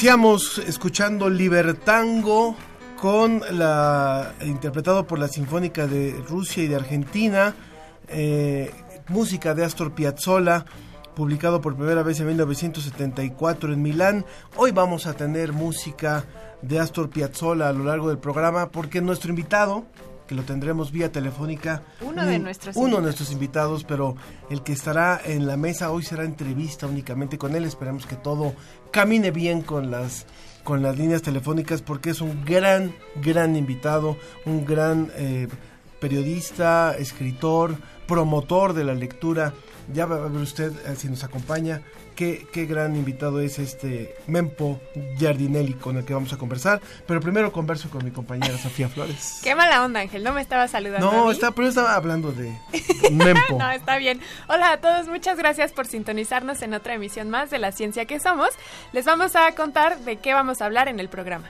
[0.00, 2.56] Iniciamos escuchando Libertango
[2.98, 7.54] con la interpretado por la Sinfónica de Rusia y de Argentina,
[8.08, 8.70] eh,
[9.08, 10.64] música de Astor Piazzolla,
[11.14, 14.24] publicado por primera vez en 1974 en Milán.
[14.56, 16.24] Hoy vamos a tener música
[16.62, 19.84] de Astor Piazzolla a lo largo del programa porque nuestro invitado
[20.30, 21.82] que lo tendremos vía telefónica.
[22.00, 23.02] Uno de nuestros Uno de invitados.
[23.02, 24.14] nuestros invitados, pero
[24.48, 27.64] el que estará en la mesa hoy será entrevista únicamente con él.
[27.64, 28.54] Esperamos que todo
[28.92, 30.26] camine bien con las
[30.62, 35.48] con las líneas telefónicas porque es un gran, gran invitado, un gran eh,
[36.00, 37.74] periodista, escritor,
[38.06, 39.52] promotor de la lectura.
[39.92, 41.82] Ya va a ver usted eh, si nos acompaña
[42.20, 44.78] qué, qué gran invitado es este Mempo
[45.16, 46.82] Giardinelli con el que vamos a conversar.
[47.06, 49.40] Pero primero converso con mi compañera Sofía Flores.
[49.42, 50.22] Qué mala onda, Ángel.
[50.22, 51.08] No me estaba saludando.
[51.08, 51.32] a No, mí.
[51.32, 52.52] está, pero estaba hablando de
[53.10, 53.58] Mempo.
[53.58, 54.20] No, está bien.
[54.48, 58.20] Hola a todos, muchas gracias por sintonizarnos en otra emisión más de La Ciencia que
[58.20, 58.50] Somos.
[58.92, 61.48] Les vamos a contar de qué vamos a hablar en el programa.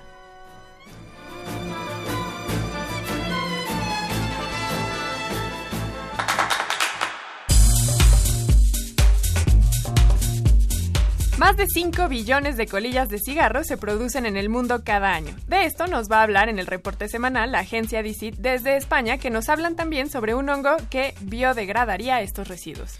[11.40, 15.34] Más de 5 billones de colillas de cigarros se producen en el mundo cada año.
[15.48, 19.16] De esto nos va a hablar en el reporte semanal la agencia DICIT desde España,
[19.16, 22.98] que nos hablan también sobre un hongo que biodegradaría estos residuos.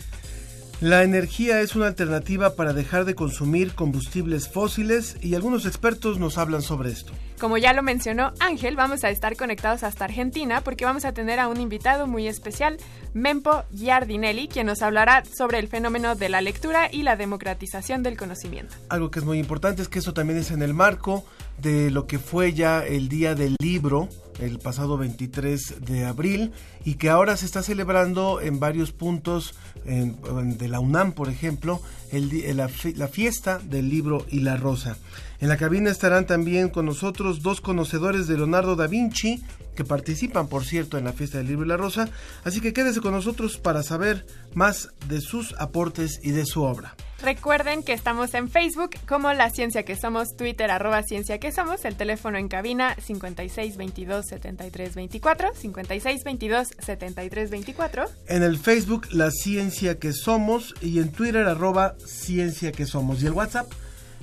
[0.81, 6.39] La energía es una alternativa para dejar de consumir combustibles fósiles y algunos expertos nos
[6.39, 7.13] hablan sobre esto.
[7.41, 11.41] Como ya lo mencionó Ángel, vamos a estar conectados hasta Argentina porque vamos a tener
[11.41, 12.77] a un invitado muy especial,
[13.15, 18.19] Mempo Giardinelli, quien nos hablará sobre el fenómeno de la lectura y la democratización del
[18.19, 18.75] conocimiento.
[18.91, 21.25] Algo que es muy importante es que eso también es en el marco
[21.57, 24.09] de lo que fue ya el Día del Libro,
[24.39, 26.53] el pasado 23 de abril,
[26.85, 29.55] y que ahora se está celebrando en varios puntos
[29.87, 30.17] en-
[30.59, 31.81] de la UNAM, por ejemplo,
[32.13, 34.97] el la fiesta del libro y la rosa.
[35.41, 39.43] En la cabina estarán también con nosotros dos conocedores de Leonardo da Vinci,
[39.75, 42.11] que participan, por cierto, en la fiesta del libro y la rosa,
[42.45, 46.95] así que quédese con nosotros para saber más de sus aportes y de su obra.
[47.23, 51.85] Recuerden que estamos en Facebook como La Ciencia que Somos, Twitter arroba Ciencia que Somos,
[51.85, 58.09] el teléfono en cabina 5622-7324, 5622-7324.
[58.27, 63.23] En el Facebook La Ciencia que Somos y en Twitter arroba Ciencia que Somos.
[63.23, 63.71] Y el WhatsApp,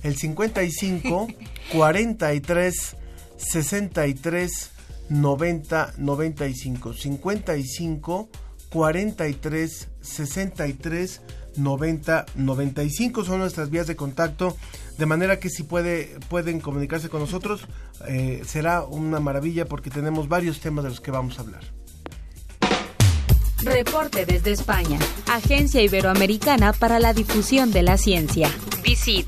[0.01, 1.27] el 55
[1.73, 2.95] 43
[3.37, 4.71] 63
[5.09, 6.93] 90 95.
[6.93, 8.29] 55
[8.69, 14.55] 43 63 90 95 son nuestras vías de contacto.
[14.97, 17.67] De manera que si puede, pueden comunicarse con nosotros,
[18.07, 21.63] eh, será una maravilla porque tenemos varios temas de los que vamos a hablar.
[23.63, 24.99] Reporte desde España.
[25.27, 28.49] Agencia Iberoamericana para la Difusión de la Ciencia.
[28.83, 29.27] Visit.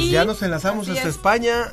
[0.00, 1.16] Pues Y ya nos enlazamos hasta es.
[1.16, 1.72] España.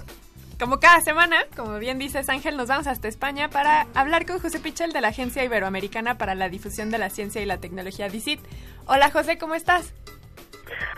[0.59, 4.59] Como cada semana, como bien dices Ángel, nos vamos hasta España para hablar con José
[4.59, 8.41] Pichel de la Agencia Iberoamericana para la Difusión de la Ciencia y la Tecnología DICIT.
[8.85, 9.93] Hola José, ¿cómo estás?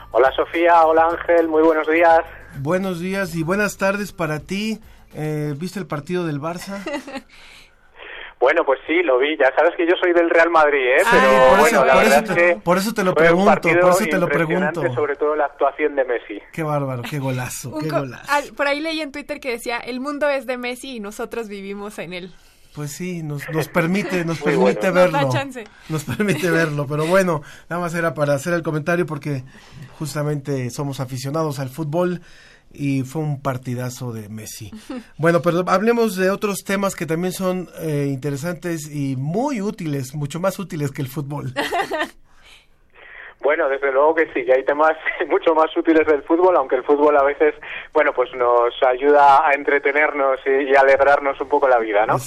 [0.10, 2.22] Hola Sofía, hola Ángel, muy buenos días.
[2.62, 4.80] Buenos días y buenas tardes para ti.
[5.14, 6.80] Eh, ¿Viste el partido del Barça?
[8.40, 9.36] Bueno, pues sí, lo vi.
[9.38, 11.02] Ya sabes que yo soy del Real Madrid, ¿eh?
[11.06, 13.04] Ah, Pero por, bueno, eso, la por, verdad eso es te, que por eso te
[13.04, 14.94] lo pregunto, por eso te lo pregunto.
[14.94, 16.40] Sobre todo la actuación de Messi.
[16.54, 18.32] Qué bárbaro, qué golazo, qué golazo.
[18.32, 21.50] al- por ahí leí en Twitter que decía, el mundo es de Messi y nosotros
[21.50, 22.32] vivimos en él.
[22.76, 25.02] Pues sí, nos, nos permite, nos Muy permite bueno.
[25.02, 25.34] Nos da verlo.
[25.34, 25.64] chance.
[25.90, 29.44] Nos permite verlo, pero bueno, nada más era para hacer el comentario porque
[29.98, 32.22] justamente somos aficionados al fútbol
[32.74, 34.72] y fue un partidazo de Messi.
[35.18, 40.40] Bueno, pero hablemos de otros temas que también son eh, interesantes y muy útiles, mucho
[40.40, 41.54] más útiles que el fútbol.
[43.50, 44.96] Bueno, desde luego que sí, que hay temas
[45.28, 47.56] mucho más útiles del fútbol, aunque el fútbol a veces,
[47.92, 52.18] bueno, pues nos ayuda a entretenernos y, y alegrarnos un poco la vida, ¿no?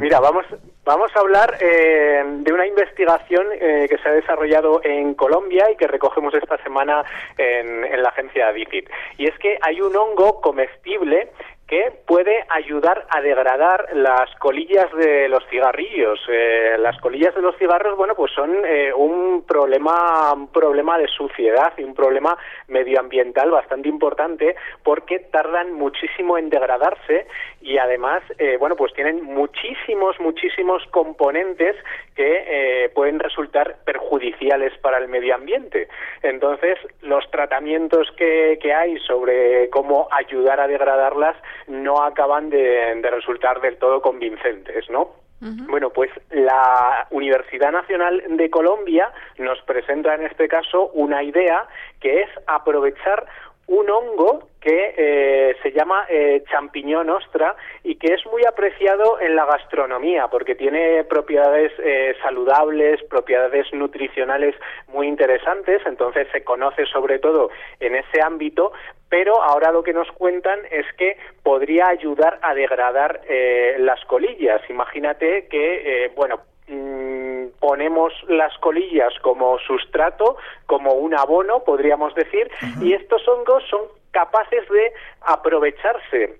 [0.00, 0.44] Mira, vamos,
[0.84, 5.76] vamos a hablar eh, de una investigación eh, que se ha desarrollado en Colombia y
[5.76, 7.04] que recogemos esta semana
[7.38, 8.90] en, en la agencia DICIT.
[9.18, 11.30] Y es que hay un hongo comestible
[11.66, 16.20] que puede ayudar a degradar las colillas de los cigarrillos.
[16.28, 21.08] Eh, las colillas de los cigarros, bueno, pues son eh, un problema, un problema de
[21.08, 22.36] suciedad y un problema
[22.68, 27.26] medioambiental bastante importante porque tardan muchísimo en degradarse
[27.64, 31.74] y además, eh, bueno, pues tienen muchísimos, muchísimos componentes
[32.14, 35.88] que eh, pueden resultar perjudiciales para el medio ambiente.
[36.22, 43.10] Entonces, los tratamientos que, que hay sobre cómo ayudar a degradarlas no acaban de, de
[43.10, 45.24] resultar del todo convincentes, ¿no?
[45.40, 51.66] Bueno, pues la Universidad Nacional de Colombia nos presenta en este caso una idea
[52.00, 53.26] que es aprovechar
[53.66, 59.36] un hongo que eh, se llama eh, champiñón ostra y que es muy apreciado en
[59.36, 64.54] la gastronomía porque tiene propiedades eh, saludables, propiedades nutricionales
[64.88, 68.72] muy interesantes, entonces se conoce sobre todo en ese ámbito,
[69.10, 74.62] pero ahora lo que nos cuentan es que podría ayudar a degradar eh, las colillas.
[74.68, 82.50] Imagínate que, eh, bueno, mm, ponemos las colillas como sustrato, como un abono, podríamos decir,
[82.80, 86.38] y estos hongos son capaces de aprovecharse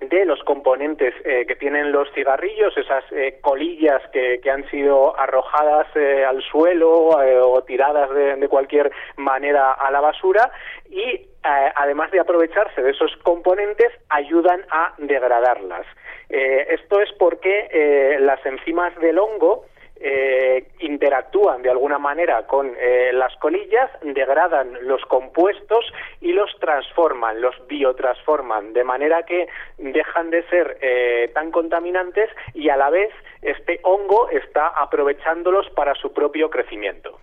[0.00, 5.18] de los componentes eh, que tienen los cigarrillos, esas eh, colillas que, que, han sido
[5.18, 10.50] arrojadas eh, al suelo eh, o tiradas de, de, cualquier manera a la basura
[10.90, 11.28] y
[11.76, 15.86] además de aprovecharse de esos componentes ayudan a degradarlas.
[16.28, 19.66] Eh, esto es porque eh, las enzimas del hongo
[19.96, 25.84] eh, interactúan de alguna manera con eh, las colillas, degradan los compuestos
[26.20, 29.48] y los transforman, los biotransforman, de manera que
[29.78, 33.12] dejan de ser tan contaminantes y a la vez
[33.42, 37.18] este hongo está aprovechándolos para su propio crecimiento.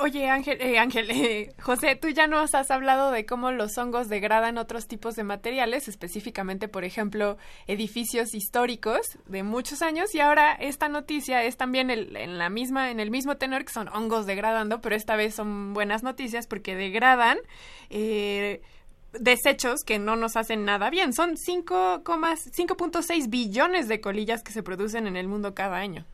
[0.00, 4.08] Oye, Ángel, eh, Ángel, eh, José, tú ya nos has hablado de cómo los hongos
[4.08, 7.36] degradan otros tipos de materiales, específicamente, por ejemplo,
[7.66, 13.00] edificios históricos de muchos años, y ahora esta noticia es también en la misma, en
[13.00, 17.38] el mismo tenor que son hongos degradando, pero esta vez son buenas noticias porque degradan
[17.90, 18.62] eh,
[19.12, 21.12] desechos que no nos hacen nada bien.
[21.12, 26.06] Son 5,6 billones de colillas que se producen en el mundo cada año.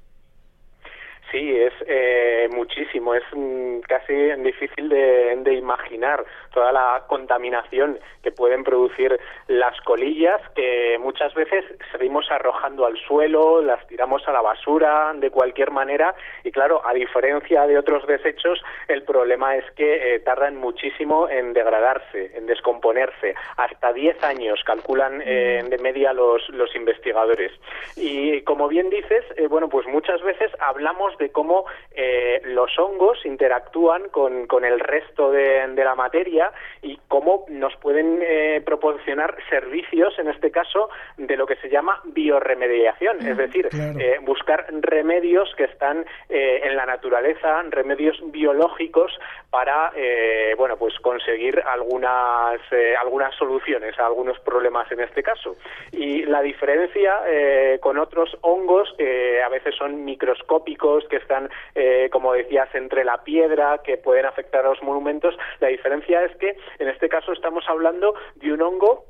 [1.35, 8.31] Sí, es eh, muchísimo, es mm, casi difícil de, de, imaginar toda la contaminación que
[8.31, 14.43] pueden producir las colillas, que muchas veces seguimos arrojando al suelo, las tiramos a la
[14.43, 16.15] basura de cualquier manera,
[16.45, 21.53] y claro, a diferencia de otros desechos, el problema es que eh, tardan muchísimo en
[21.53, 27.51] degradarse, en descomponerse, hasta 10 años calculan eh, de media los, los investigadores.
[27.97, 33.25] Y como bien dices, eh, bueno, pues muchas veces hablamos de cómo eh, los hongos
[33.25, 36.51] interactúan con, con el resto de, de, la materia
[36.83, 42.01] y cómo nos pueden eh, proporcionar servicios, en este caso, de lo que se llama
[42.05, 43.99] bioremediación, mm, es decir, claro.
[43.99, 49.13] eh, buscar remedios que están eh, en la naturaleza, remedios biológicos
[49.55, 55.55] para, eh, bueno, pues conseguir algunas, eh, algunas soluciones a algunos problemas en este caso.
[55.93, 62.09] Y la diferencia eh, con otros hongos que a veces son microscópicos, que están, eh,
[62.11, 65.37] como decías, entre la piedra, que pueden afectar a los monumentos.
[65.61, 69.05] La diferencia es que en este caso estamos hablando de un hongo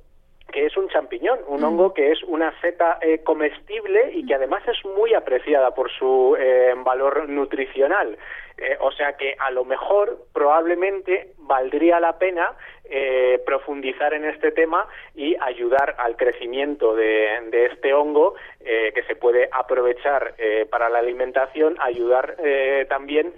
[0.54, 1.64] que es un champiñón, un mm.
[1.64, 6.36] hongo que es una seta eh, comestible y que además es muy apreciada por su
[6.38, 8.16] eh, valor nutricional.
[8.56, 12.52] Eh, o sea que a lo mejor probablemente valdría la pena
[12.84, 19.02] eh, profundizar en este tema y ayudar al crecimiento de, de este hongo eh, que
[19.02, 23.34] se puede aprovechar eh, para la alimentación, ayudar eh, también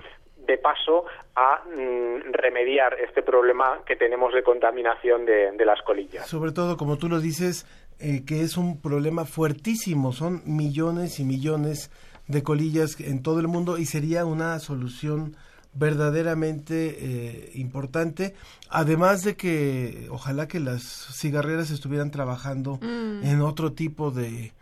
[0.47, 6.27] de paso a mm, remediar este problema que tenemos de contaminación de, de las colillas.
[6.27, 7.67] Sobre todo, como tú lo dices,
[7.99, 11.91] eh, que es un problema fuertísimo, son millones y millones
[12.29, 15.37] de colillas en todo el mundo y sería una solución
[15.73, 18.35] verdaderamente eh, importante,
[18.71, 23.25] además de que ojalá que las cigarreras estuvieran trabajando Mm.
[23.25, 24.53] en otro tipo de,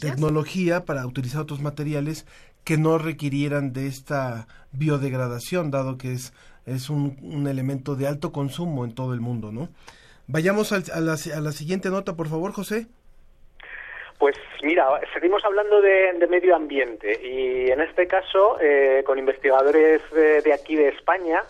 [0.00, 2.26] tecnología para utilizar otros materiales
[2.64, 6.32] que no requirieran de esta biodegradación, dado que es,
[6.66, 9.68] es un, un elemento de alto consumo en todo el mundo, ¿no?
[10.28, 12.86] Vayamos al- a, la, a la siguiente nota, por favor, José.
[14.18, 20.40] Pues mira, seguimos hablando de, medio ambiente y en este caso eh, con investigadores de,
[20.42, 21.42] de aquí de España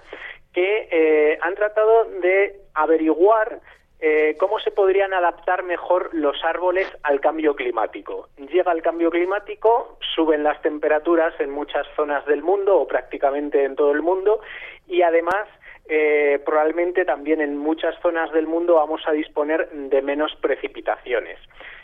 [0.55, 3.61] que eh, han tratado de averiguar
[4.05, 8.31] eh, cómo se podrían adaptar mejor los árboles al cambio climático.
[8.37, 13.77] Llega el cambio climático, suben las temperaturas en muchas zonas del mundo o prácticamente en
[13.77, 14.41] todo el mundo
[14.89, 15.47] y además
[15.89, 21.39] eh, probablemente también en muchas zonas del mundo vamos a disponer de menos precipitaciones.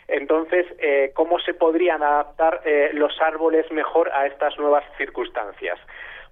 [0.09, 2.61] Entonces, eh, ¿cómo se podrían adaptar
[2.91, 5.79] los árboles mejor a estas nuevas circunstancias?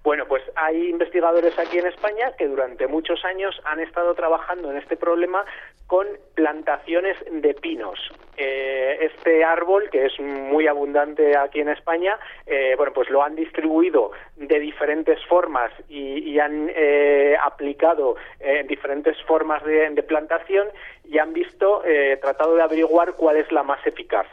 [0.08, 4.78] Bueno, pues hay investigadores aquí en España que durante muchos años han estado trabajando en
[4.78, 5.44] este problema
[5.86, 8.00] con plantaciones de pinos.
[8.38, 13.36] Eh, este árbol, que es muy abundante aquí en España, eh, bueno, pues lo han
[13.36, 20.68] distribuido de diferentes formas y, han eh, aplicado eh, diferentes formas de, de plantación
[21.04, 24.26] y han visto, eh, tratado de averiguar cuál es la más eficaz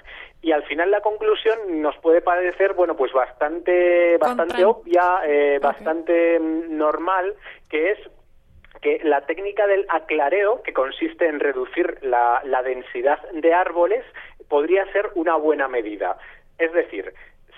[0.45, 6.39] y al final la conclusión nos puede parecer bueno pues bastante bastante obvia eh, bastante
[6.39, 7.33] mm, normal
[7.67, 7.99] que es
[8.79, 14.05] que la técnica del aclareo que consiste en reducir la, la densidad de árboles
[14.47, 16.17] podría ser una buena medida.
[16.59, 17.11] Es decir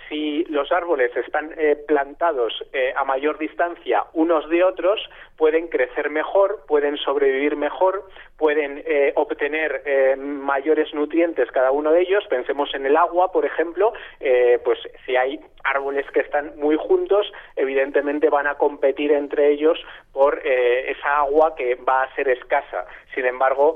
[0.10, 6.10] si los árboles están eh, plantados eh, a mayor distancia unos de otros, pueden crecer
[6.10, 8.04] mejor, pueden sobrevivir mejor,
[8.38, 12.24] pueden eh, obtener eh, mayores nutrientes cada uno de ellos.
[12.30, 17.32] Pensemos en el agua, por ejemplo, eh, pues si hay árboles que están muy juntos,
[17.56, 19.80] evidentemente van a competir entre ellos
[20.14, 22.86] por esa agua que va a ser escasa.
[23.14, 23.76] Sin embargo,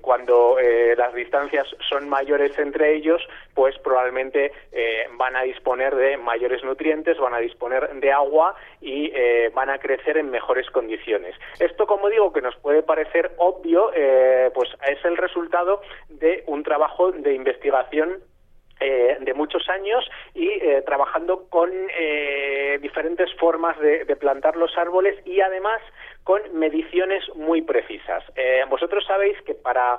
[0.00, 0.56] cuando
[0.96, 3.20] las distancias son mayores entre ellos,
[3.54, 9.10] pues probablemente eh, van a disponer de mayores nutrientes, van a disponer de agua y
[9.14, 11.34] eh, van a crecer en mejores condiciones.
[11.58, 16.62] Esto, como digo, que nos puede parecer obvio, eh, pues es el resultado de un
[16.62, 18.22] trabajo de investigación
[18.84, 25.16] eh, de muchos años y eh, trabajando con eh, diferentes formas de, plantar los árboles
[25.24, 25.80] y además
[26.24, 28.24] con mediciones muy precisas.
[28.68, 29.98] Vosotros sabéis que para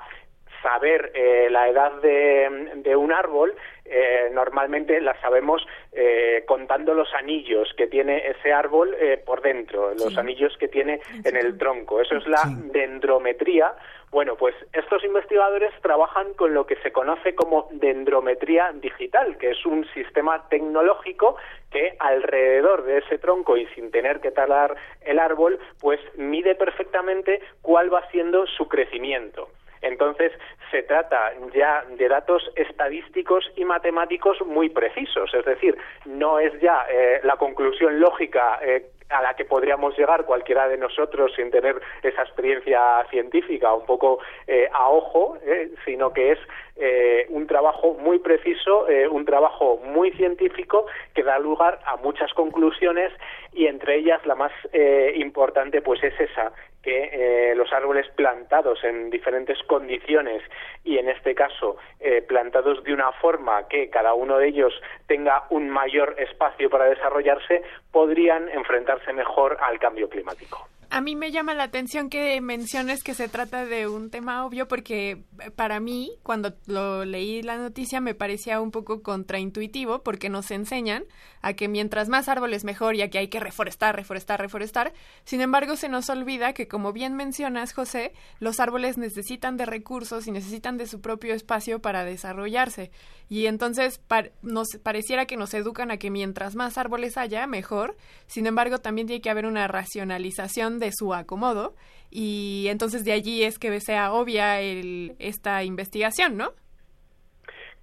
[0.64, 3.54] saber eh, la edad de, de un árbol,
[3.86, 9.92] eh, normalmente la sabemos eh, contando los anillos que tiene ese árbol eh, por dentro,
[9.94, 12.02] los anillos que tiene en el tronco.
[12.02, 12.56] Eso es la Sí.
[12.72, 13.74] dendrometría.
[14.10, 19.66] Bueno, pues estos investigadores trabajan con lo que se conoce como dendrometría digital, que es
[19.66, 21.36] un sistema tecnológico
[21.72, 27.42] que alrededor de ese tronco y sin tener que talar el árbol, pues mide perfectamente
[27.64, 29.50] cuál va siendo su crecimiento.
[29.84, 30.32] Entonces,
[30.72, 36.86] se trata ya de datos estadísticos y matemáticos muy precisos, es decir, no es ya
[36.90, 41.80] eh, la conclusión lógica eh, a la que podríamos llegar cualquiera de nosotros sin tener
[42.02, 46.40] esa experiencia científica un poco eh, a ojo, eh, sino que es
[46.76, 52.34] eh, un trabajo muy preciso, eh, un trabajo muy científico que da lugar a muchas
[52.34, 53.12] conclusiones
[53.52, 56.52] y entre ellas la más eh, importante pues es esa
[56.84, 60.44] que eh, los árboles plantados en diferentes condiciones
[60.84, 64.74] y en este caso eh, plantados de una forma que cada uno de ellos
[65.08, 70.68] tenga un mayor espacio para desarrollarse podrían enfrentarse mejor al cambio climático.
[70.96, 74.68] A mí me llama la atención que menciones que se trata de un tema obvio
[74.68, 75.24] porque
[75.56, 81.06] para mí, cuando lo leí la noticia, me parecía un poco contraintuitivo porque nos enseñan
[81.42, 84.94] a que mientras más árboles mejor y a que hay que reforestar, reforestar, reforestar.
[85.26, 90.28] Sin embargo, se nos olvida que, como bien mencionas, José, los árboles necesitan de recursos
[90.28, 92.92] y necesitan de su propio espacio para desarrollarse.
[93.30, 94.00] Y entonces
[94.44, 97.98] nos pareciera que nos educan a que mientras más árboles haya, mejor.
[98.28, 101.74] Sin embargo, también tiene que haber una racionalización su acomodo
[102.10, 106.54] y entonces de allí es que sea obvia el, esta investigación, ¿no?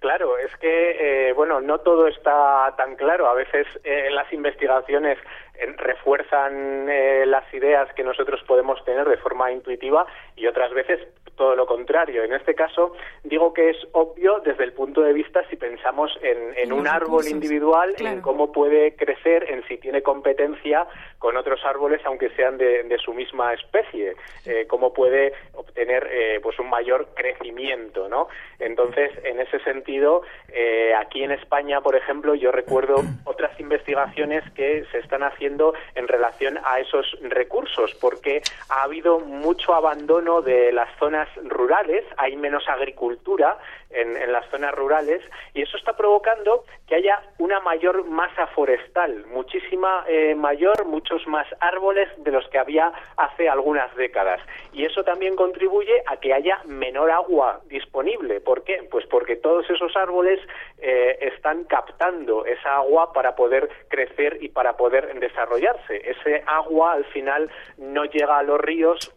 [0.01, 3.27] Claro, es que, eh, bueno, no todo está tan claro.
[3.27, 9.07] A veces eh, en las investigaciones eh, refuerzan eh, las ideas que nosotros podemos tener
[9.07, 10.99] de forma intuitiva y otras veces
[11.35, 12.23] todo lo contrario.
[12.23, 16.53] En este caso, digo que es obvio desde el punto de vista si pensamos en,
[16.55, 20.87] en un árbol individual, en cómo puede crecer, en si tiene competencia
[21.17, 24.15] con otros árboles, aunque sean de, de su misma especie,
[24.45, 28.27] eh, cómo puede obtener eh, pues un mayor crecimiento, ¿no?
[28.59, 34.85] Entonces, en ese sentido, eh, aquí en España, por ejemplo, yo recuerdo otras investigaciones que
[34.91, 35.50] se están haciendo
[35.95, 42.35] en relación a esos recursos, porque ha habido mucho abandono de las zonas rurales, hay
[42.35, 43.57] menos agricultura
[43.93, 45.21] en, las zonas rurales
[45.53, 51.47] y eso está provocando que haya una mayor masa forestal, muchísima eh, mayor, muchos más
[51.59, 54.41] árboles de los que había hace algunas décadas.
[54.73, 58.41] Y eso también contribuye a que haya menor agua disponible.
[58.41, 58.87] ¿Por qué?
[58.89, 60.39] Pues porque todos esos árboles
[60.79, 66.01] eh, están captando esa agua para poder crecer y para poder desarrollarse.
[66.09, 69.11] Ese agua al final no llega a los ríos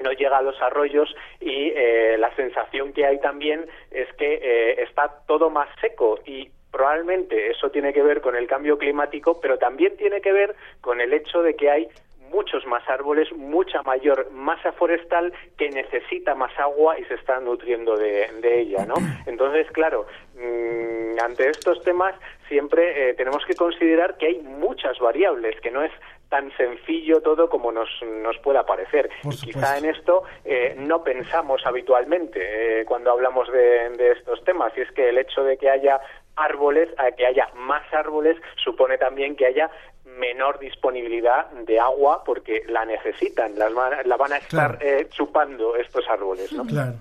[0.00, 4.82] no llega a los arroyos y eh, la sensación que hay también es que eh,
[4.82, 9.58] está todo más seco y probablemente eso tiene que ver con el cambio climático, pero
[9.58, 11.88] también tiene que ver con el hecho de que hay
[12.30, 17.96] muchos más árboles, mucha mayor masa forestal que necesita más agua y se está nutriendo
[17.96, 18.94] de, ella, ¿no?
[19.26, 22.14] Entonces, claro, mm, ante estos temas
[22.48, 25.92] siempre eh, tenemos que considerar que hay muchas variables, que no es
[26.32, 27.90] tan sencillo todo como nos,
[28.22, 29.10] nos pueda parecer.
[29.44, 32.40] quizá en esto eh, no pensamos habitualmente
[32.80, 36.00] eh, cuando hablamos de, de, estos temas, y es que el hecho de que haya
[36.34, 39.70] árboles, a que haya más árboles, supone también que haya
[40.06, 46.08] menor disponibilidad de agua porque la necesitan, las la van a estar eh, chupando estos
[46.08, 46.50] árboles.
[46.52, 46.64] ¿no?
[46.64, 46.94] Claro.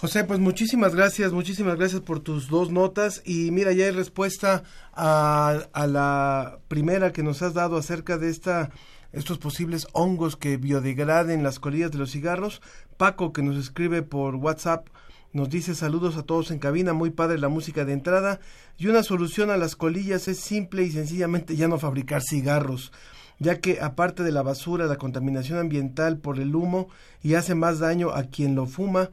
[0.00, 4.62] José, pues muchísimas gracias, muchísimas gracias por tus dos notas y mira, ya hay respuesta
[4.94, 8.70] a, la primera que nos has dado acerca de esta
[9.12, 12.62] estos posibles hongos que biodegraden las colillas de los cigarros.
[12.96, 14.88] Paco, que nos escribe por WhatsApp,
[15.34, 18.40] nos dice saludos a todos en cabina, muy padre la música de entrada.
[18.78, 22.90] Y una solución a las colillas es simple y sencillamente ya no fabricar cigarros,
[23.38, 26.88] ya que aparte de la basura, la contaminación ambiental por el humo
[27.22, 29.10] y hace más daño a quien lo fuma,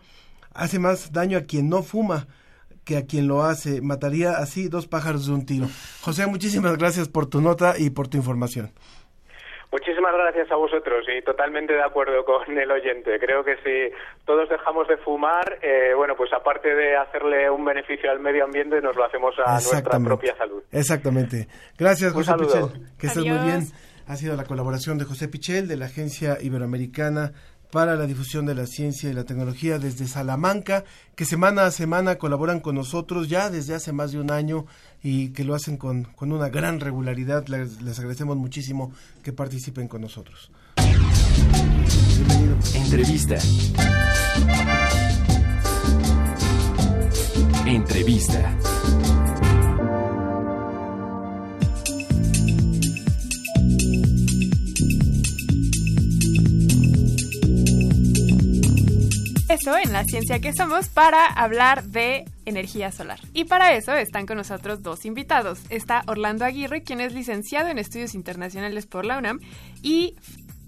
[0.57, 2.27] hace más daño a quien no fuma
[2.85, 3.81] que a quien lo hace.
[3.81, 5.67] Mataría así dos pájaros de un tiro.
[6.01, 8.71] José, muchísimas gracias por tu nota y por tu información.
[9.69, 13.19] Muchísimas gracias a vosotros y totalmente de acuerdo con el oyente.
[13.19, 13.93] Creo que si
[14.25, 18.79] todos dejamos de fumar, eh, bueno, pues aparte de hacerle un beneficio al medio ambiente,
[18.82, 20.63] nos lo hacemos a nuestra propia salud.
[20.71, 21.49] Exactamente.
[21.77, 22.95] Gracias, José Pichel.
[22.97, 23.63] Que estés muy bien.
[24.08, 27.34] Ha sido la colaboración de José Pichel de la Agencia Iberoamericana
[27.71, 30.84] para la difusión de la ciencia y la tecnología desde Salamanca,
[31.15, 34.65] que semana a semana colaboran con nosotros ya desde hace más de un año
[35.03, 37.47] y que lo hacen con, con una gran regularidad.
[37.47, 38.91] Les, les, agradecemos muchísimo
[39.23, 40.51] que participen con nosotros.
[42.73, 43.38] Entrevista.
[47.65, 48.58] Entrevista.
[59.49, 63.19] Eso en la ciencia que somos para hablar de energía solar.
[63.33, 65.62] Y para eso están con nosotros dos invitados.
[65.69, 69.39] Está Orlando Aguirre, quien es licenciado en estudios internacionales por la UNAM
[69.81, 70.15] y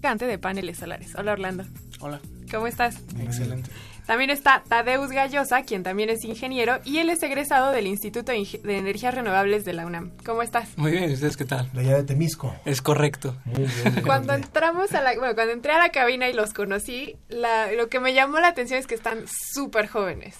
[0.00, 1.14] cante de paneles solares.
[1.14, 1.66] Hola Orlando.
[2.00, 2.20] Hola.
[2.50, 2.96] ¿Cómo estás?
[3.20, 3.70] Excelente.
[4.10, 8.76] También está Tadeus Gallosa, quien también es ingeniero y él es egresado del Instituto de
[8.76, 10.10] Energías Renovables de la UNAM.
[10.26, 10.76] ¿Cómo estás?
[10.76, 11.70] Muy bien, ¿ustedes qué tal?
[11.74, 12.52] La llave de Temisco.
[12.64, 13.36] Es correcto.
[13.44, 14.02] Muy bien.
[14.04, 17.88] Cuando entramos a la, bueno, cuando entré a la cabina y los conocí, la, lo
[17.88, 20.34] que me llamó la atención es que están súper jóvenes.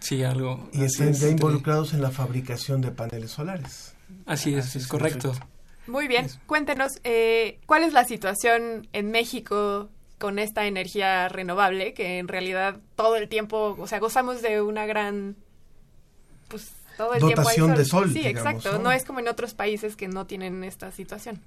[0.00, 0.68] Sí, algo.
[0.72, 3.94] Y están ya involucrados en la fabricación de paneles solares.
[4.26, 5.32] Así es, es correcto.
[5.86, 9.90] Muy bien, cuéntenos, eh, ¿cuál es la situación en México
[10.20, 14.84] con esta energía renovable que en realidad todo el tiempo, o sea, gozamos de una
[14.84, 15.34] gran
[16.48, 18.08] pues todo el dotación tiempo de sol.
[18.12, 18.84] Sí, digamos, exacto, ¿no?
[18.84, 18.92] ¿no?
[18.92, 21.40] es como en otros países que no tienen esta situación.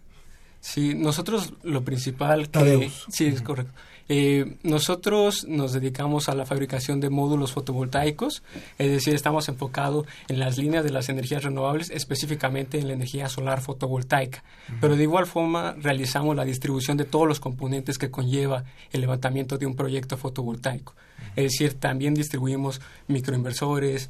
[0.59, 3.05] Sí, nosotros lo principal que Tadeus.
[3.09, 3.73] sí es correcto.
[4.09, 8.43] Eh, nosotros nos dedicamos a la fabricación de módulos fotovoltaicos,
[8.77, 13.29] es decir, estamos enfocados en las líneas de las energías renovables, específicamente en la energía
[13.29, 14.43] solar fotovoltaica.
[14.81, 19.57] Pero de igual forma realizamos la distribución de todos los componentes que conlleva el levantamiento
[19.57, 20.95] de un proyecto fotovoltaico.
[21.35, 24.09] Es decir, también distribuimos microinversores,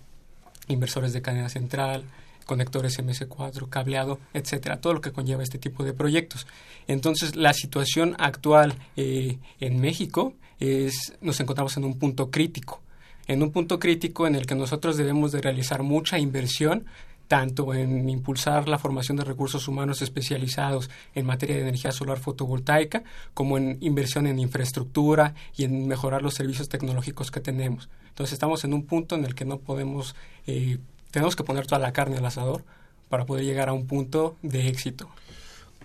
[0.68, 2.04] inversores de cadena central,
[2.46, 6.48] conectores MS4, cableado, etcétera, todo lo que conlleva este tipo de proyectos.
[6.88, 12.82] Entonces, la situación actual eh, en México es, nos encontramos en un punto crítico,
[13.28, 16.86] en un punto crítico en el que nosotros debemos de realizar mucha inversión
[17.28, 23.04] tanto en impulsar la formación de recursos humanos especializados en materia de energía solar fotovoltaica,
[23.34, 27.90] como en inversión en infraestructura y en mejorar los servicios tecnológicos que tenemos.
[28.10, 30.78] Entonces estamos en un punto en el que no podemos, eh,
[31.14, 32.64] tenemos que poner toda la carne al asador
[33.08, 35.08] para poder llegar a un punto de éxito.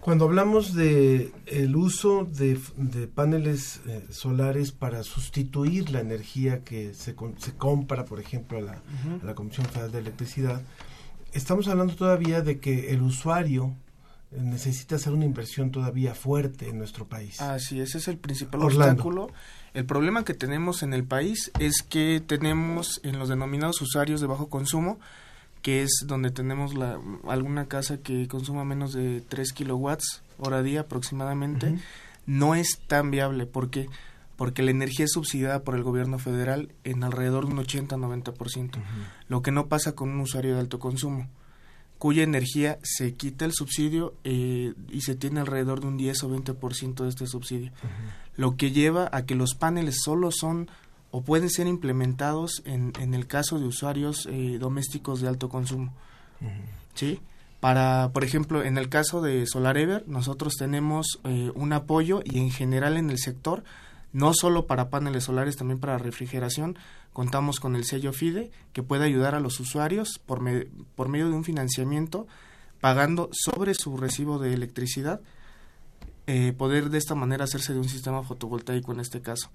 [0.01, 6.95] Cuando hablamos de el uso de, de paneles eh, solares para sustituir la energía que
[6.95, 8.73] se, se compra, por ejemplo, a la,
[9.23, 10.63] a la Comisión Federal de Electricidad,
[11.35, 13.75] estamos hablando todavía de que el usuario
[14.33, 17.43] eh, necesita hacer una inversión todavía fuerte en nuestro país.
[17.43, 18.93] Así, ese es el principal Orlando.
[18.93, 19.31] obstáculo.
[19.75, 24.27] El problema que tenemos en el país es que tenemos en los denominados usuarios de
[24.27, 24.99] bajo consumo,
[25.63, 30.81] que es donde tenemos la, alguna casa que consuma menos de 3 kilowatts hora día
[30.81, 31.79] aproximadamente,
[32.27, 33.47] no es tan viable.
[33.47, 33.89] ¿Por qué?
[34.37, 38.79] Porque la energía es subsidiada por el gobierno federal en alrededor de un 80-90%,
[39.29, 41.29] lo que no pasa con un usuario de alto consumo
[41.99, 46.31] cuya energía se quita el subsidio eh, y se tiene alrededor de un 10 o
[46.31, 47.73] 20% de este subsidio,
[48.37, 50.71] lo que lleva a que los paneles solo son
[51.11, 55.93] o pueden ser implementados en, en el caso de usuarios eh, domésticos de alto consumo.
[56.95, 57.21] ¿Sí?
[57.61, 62.51] Para, por ejemplo, en el caso de SolarEver, nosotros tenemos eh, un apoyo y en
[62.51, 63.65] general en el sector,
[64.13, 66.79] no solo para paneles solares, también para refrigeración,
[67.19, 71.29] contamos con el sello FIDE que puede ayudar a los usuarios por, me- por medio
[71.29, 72.29] de un financiamiento
[72.81, 75.21] pagando sobre su recibo de electricidad
[76.29, 79.51] eh, poder de esta manera hacerse de un sistema fotovoltaico en este caso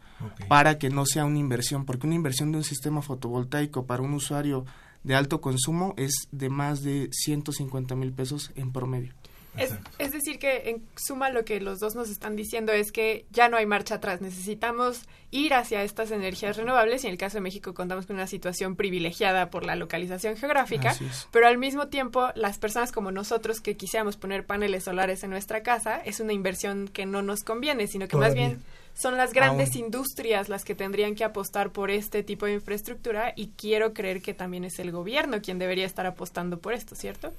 [0.50, 4.14] para que no sea una inversión porque una inversión de un sistema fotovoltaico para un
[4.14, 4.66] usuario
[5.06, 9.14] de alto consumo es de más de 150 mil pesos en promedio
[9.58, 13.26] Es, es decir, que en suma lo que los dos nos están diciendo es que
[13.32, 14.22] ya no hay marcha atrás.
[14.22, 15.02] Necesitamos
[15.34, 18.76] ir hacia estas energías renovables y en el caso de México contamos con una situación
[18.76, 20.96] privilegiada por la localización geográfica,
[21.32, 25.64] pero al mismo tiempo las personas como nosotros que quisiéramos poner paneles solares en nuestra
[25.64, 28.62] casa es una inversión que no nos conviene, sino que más bien
[28.94, 29.86] son las grandes Aún.
[29.86, 34.36] industrias las que tendrían que apostar por este tipo de infraestructura y quiero creer que
[34.36, 37.34] también es el gobierno quien debería estar apostando por esto, ¿cierto?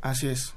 [0.00, 0.54] así es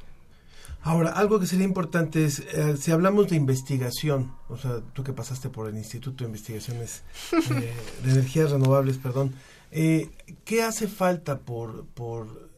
[0.81, 5.11] Ahora, algo que sería importante es, eh, si hablamos de investigación, o sea, tú que
[5.11, 9.33] pasaste por el Instituto de Investigaciones eh, de Energías Renovables, perdón,
[9.71, 10.09] eh,
[10.45, 12.49] ¿qué hace falta por, por,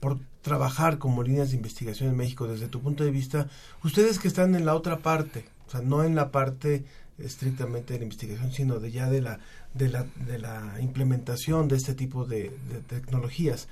[0.00, 3.48] por trabajar como líneas de investigación en México desde tu punto de vista?
[3.84, 6.84] Ustedes que están en la otra parte, o sea, no en la parte
[7.18, 9.38] estrictamente de la investigación, sino de ya de la,
[9.74, 13.68] de la, de la implementación de este tipo de, de tecnologías.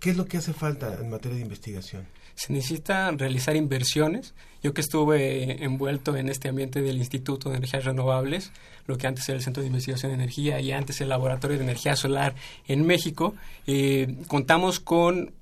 [0.00, 2.06] ¿Qué es lo que hace falta en materia de investigación?
[2.34, 4.34] Se necesita realizar inversiones.
[4.62, 8.50] Yo que estuve envuelto en este ambiente del Instituto de Energías Renovables,
[8.86, 11.64] lo que antes era el Centro de Investigación de Energía y antes el Laboratorio de
[11.64, 12.34] Energía Solar
[12.66, 13.34] en México,
[13.66, 15.32] eh, contamos con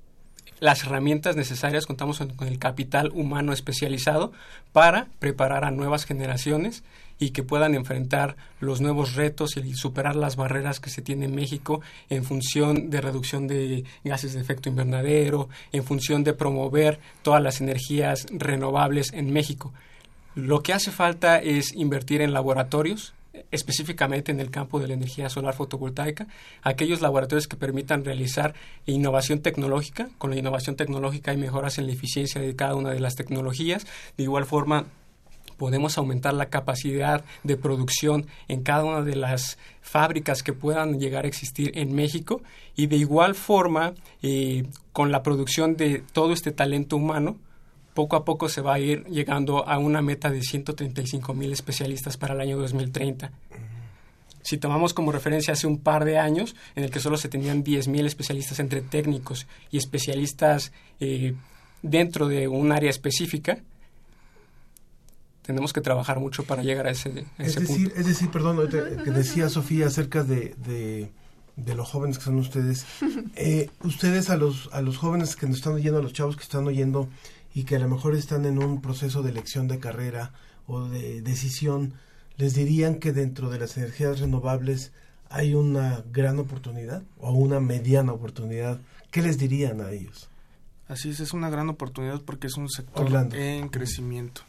[0.59, 4.33] las herramientas necesarias, contamos con, con el capital humano especializado
[4.71, 6.83] para preparar a nuevas generaciones
[7.23, 11.33] y que puedan enfrentar los nuevos retos y superar las barreras que se tiene en
[11.33, 17.41] México en función de reducción de gases de efecto invernadero, en función de promover todas
[17.41, 19.71] las energías renovables en México.
[20.35, 23.13] Lo que hace falta es invertir en laboratorios,
[23.51, 26.27] específicamente en el campo de la energía solar fotovoltaica,
[26.61, 28.53] aquellos laboratorios que permitan realizar
[28.85, 30.09] innovación tecnológica.
[30.17, 33.87] Con la innovación tecnológica hay mejoras en la eficiencia de cada una de las tecnologías.
[34.17, 34.87] De igual forma,
[35.53, 41.25] podemos aumentar la capacidad de producción en cada una de las fábricas que puedan llegar
[41.25, 42.41] a existir en México
[42.75, 47.37] y de igual forma eh, con la producción de todo este talento humano
[47.93, 52.17] poco a poco se va a ir llegando a una meta de 135 mil especialistas
[52.17, 53.31] para el año 2030.
[54.41, 57.63] Si tomamos como referencia hace un par de años, en el que solo se tenían
[57.63, 61.33] 10 mil especialistas entre técnicos y especialistas eh,
[61.81, 63.59] dentro de un área específica,
[65.43, 67.99] tenemos que trabajar mucho para llegar a ese, a Es ese decir, punto.
[67.99, 71.11] es decir, perdón, ahorita que decía Sofía acerca de, de,
[71.55, 72.85] de los jóvenes que son ustedes.
[73.35, 76.43] Eh, ustedes a los, a los jóvenes que nos están oyendo, a los chavos que
[76.43, 77.09] están oyendo
[77.55, 80.31] y que a lo mejor están en un proceso de elección de carrera
[80.67, 81.93] o de decisión,
[82.37, 84.91] ¿les dirían que dentro de las energías renovables
[85.29, 88.79] hay una gran oportunidad o una mediana oportunidad?
[89.11, 90.29] ¿Qué les dirían a ellos?
[90.87, 93.35] Así es, es una gran oportunidad porque es un sector Orlando.
[93.35, 94.41] en crecimiento.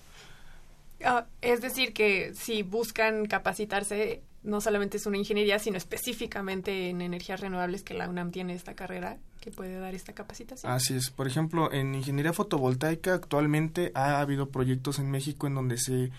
[1.02, 7.00] Ah, es decir, que si buscan capacitarse, no solamente es una ingeniería, sino específicamente en
[7.00, 10.70] energías renovables que la UNAM tiene esta carrera que puede dar esta capacitación.
[10.70, 11.10] Así es.
[11.10, 16.10] Por ejemplo, en ingeniería fotovoltaica actualmente ha habido proyectos en México en donde se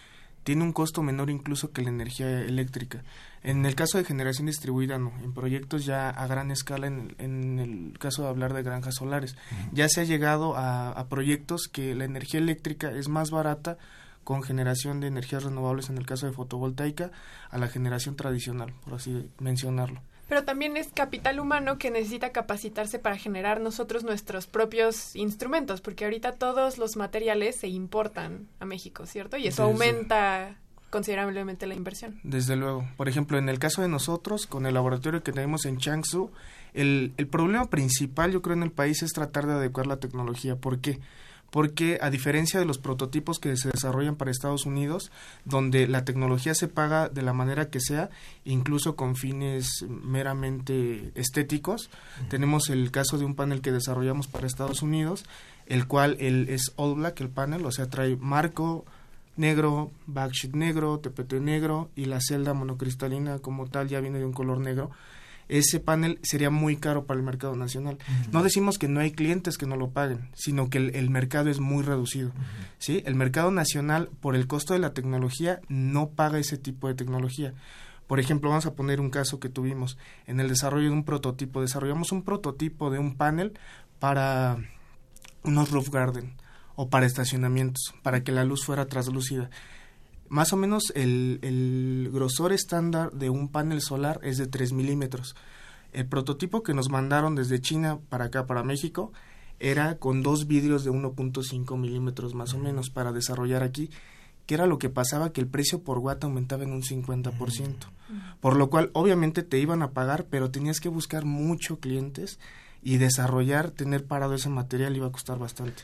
[0.44, 3.04] tiene un costo menor incluso que la energía eléctrica.
[3.42, 5.12] En el caso de generación distribuida, no.
[5.24, 9.36] En proyectos ya a gran escala, en, en el caso de hablar de granjas solares,
[9.72, 13.78] ya se ha llegado a, a proyectos que la energía eléctrica es más barata
[14.26, 17.12] con generación de energías renovables en el caso de fotovoltaica
[17.50, 20.02] a la generaón tradicional, por así mencionarlo.
[20.28, 26.04] Pero también es capital humano que necesita capacitarse para generar nosotros nuestros propios instrumentos, porque
[26.06, 29.38] ahorita todos los materiales se importan a México, ¿cierto?
[29.38, 30.56] Y eso Desde- aumenta
[30.90, 32.20] considerablemente la inversión.
[32.24, 32.86] Desde luego.
[32.98, 36.32] Por ejemplo, en el caso de nosotros, con el laboratorio que tenemos en Changsu,
[36.74, 40.56] el, el problema principal, yo creo, en el país es tratar de adecuar la tecnología.
[40.56, 40.94] ¿Por qué?
[40.94, 41.04] Porque
[42.02, 45.12] a diferencia de los prototipos que se desarrollan para Estados Unidos,
[45.46, 48.10] donde la tecnología se paga de la manera que sea,
[48.44, 51.90] incluso con fines meramente estéticos,
[52.30, 55.24] tenemos el caso de un panel que desarrollamos para Estados Unidos,
[55.66, 58.84] el cual el, es all black el panel, o sea, trae marco,
[59.38, 64.34] negro, backsheet negro, TPT negro y la celda monocristalina como tal ya viene de un
[64.34, 64.92] color negro.
[65.48, 67.98] Ese panel sería muy caro para el mercado nacional.
[68.32, 71.50] No decimos que no hay clientes que no lo paguen, sino que el, el mercado
[71.50, 72.32] es muy reducido.
[72.80, 73.04] ¿sí?
[73.06, 77.54] El mercado nacional, por el costo de la tecnología, no paga ese tipo de tecnología.
[78.08, 81.62] Por ejemplo, vamos a poner un caso que tuvimos en el desarrollo de un prototipo.
[81.62, 83.58] Desarrollamos un prototipo de un panel
[84.00, 84.58] para
[85.44, 86.36] unos roof garden
[86.76, 89.50] o para estacionamientos, para que la luz fuera translúcida.
[90.36, 95.34] Más o menos el, el grosor estándar de un panel solar es de 3 milímetros.
[95.94, 99.14] El prototipo que nos mandaron desde China para acá, para México,
[99.62, 103.90] era con dos vidrios de 1.5 milímetros más o menos para desarrollar aquí,
[104.46, 107.32] que era lo que pasaba que el precio por watt aumentaba en un 50%.
[108.42, 112.40] Por lo cual, obviamente te iban a pagar, pero tenías que buscar muchos clientes
[112.84, 115.84] y desarrollar, tener parado ese material iba a costar bastante.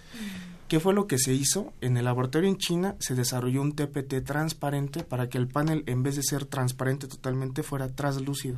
[0.72, 1.74] ¿Qué fue lo que se hizo?
[1.82, 6.02] En el laboratorio en China se desarrolló un TPT transparente para que el panel, en
[6.02, 8.58] vez de ser transparente totalmente, fuera translúcido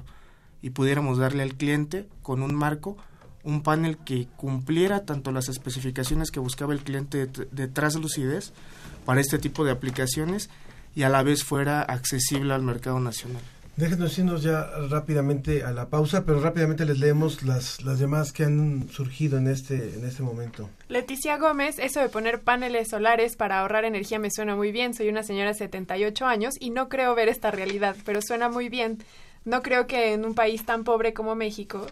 [0.61, 2.97] y pudiéramos darle al cliente con un marco
[3.43, 8.71] un panel que cumpliera tanto las especificaciones que buscaba el cliente de, de
[9.05, 10.51] para este tipo de aplicaciones
[10.93, 13.41] y a la vez fuera accesible al mercado nacional.
[13.75, 18.43] Déjenos irnos ya rápidamente a la pausa, pero rápidamente les leemos las, las llamadas que
[18.43, 20.69] han surgido en este, en este momento.
[20.89, 24.93] Leticia Gómez, eso de poner paneles solares para ahorrar energía me suena muy bien.
[24.93, 28.69] Soy una señora de 78 años y no creo ver esta realidad, pero suena muy
[28.69, 28.99] bien.
[29.43, 31.87] No creo que en un país tan pobre como México,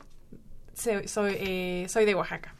[0.76, 2.54] se- soy, eh, soy de Oaxaca.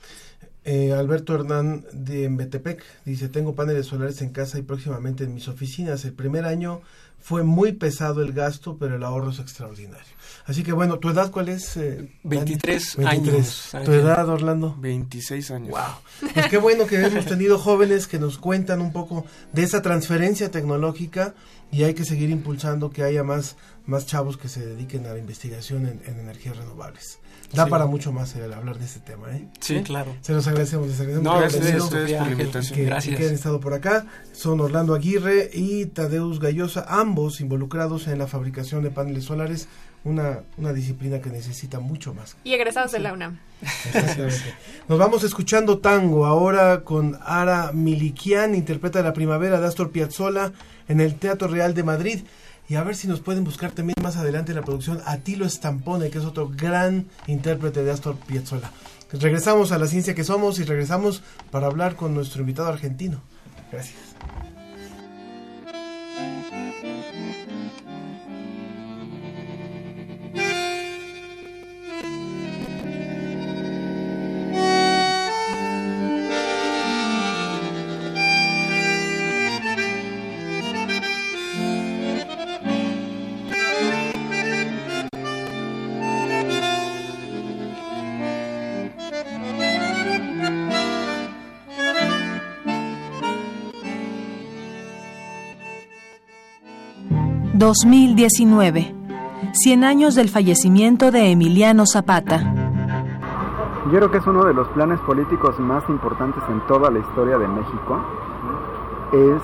[0.64, 5.48] Eh, Alberto Hernán de Embetepec dice, tengo paneles solares en casa y próximamente en mis
[5.48, 6.06] oficinas.
[6.06, 6.82] El primer año
[7.22, 10.14] fue muy pesado el gasto, pero el ahorro es extraordinario.
[10.46, 11.78] Así que bueno, ¿tu edad cuál es?
[11.78, 13.08] eh, 23 Dani?
[13.10, 14.76] años, ¿Tu edad, Orlando?
[14.80, 15.70] 26 años.
[15.72, 16.32] Wow.
[16.34, 20.52] Pues qué bueno que hemos tenido jóvenes que nos cuentan un poco de esa transferencia
[20.52, 21.34] tecnológica
[21.72, 25.20] y hay que seguir impulsando que haya más, más chavos que se dediquen a la
[25.20, 27.20] investigación en, en energías renovables.
[27.54, 27.70] Da Sí.
[27.70, 29.46] para mucho más el hablar de este tema, ¿eh?
[29.60, 30.16] Sí, claro.
[30.22, 32.76] Se los agradecemos, les agradecemos No, gracias ustedes por la invitación.
[32.80, 33.18] que, Gracias.
[33.18, 34.06] que hayan estado por acá.
[34.32, 39.68] Son Orlando Aguirre y Tadeus Gallosa, ambos involucrados en la fabricación de paneles solares,
[40.04, 42.36] una, una disciplina que necesita mucho más.
[42.44, 43.40] Y egresados de la UNAM.
[43.62, 44.56] Exactamente.
[44.88, 50.52] Nos vamos escuchando tango ahora con Ara Milikian, interpreta La Primavera de Astor Piazzolla
[50.88, 52.20] en el Teatro Real de Madrid.
[52.68, 55.48] Y a ver si nos pueden buscar también más adelante en la producción a Tilo
[55.48, 58.72] Stampone, que es otro gran intérprete de Astor Piazzolla.
[59.12, 63.22] Regresamos a la ciencia que somos y regresamos para hablar con nuestro invitado argentino.
[63.72, 64.11] Gracias.
[97.72, 98.94] ...2019...
[99.54, 102.54] ...100 años del fallecimiento de Emiliano Zapata...
[103.86, 107.38] Yo creo que es uno de los planes políticos más importantes en toda la historia
[107.38, 108.00] de México.
[109.12, 109.42] Es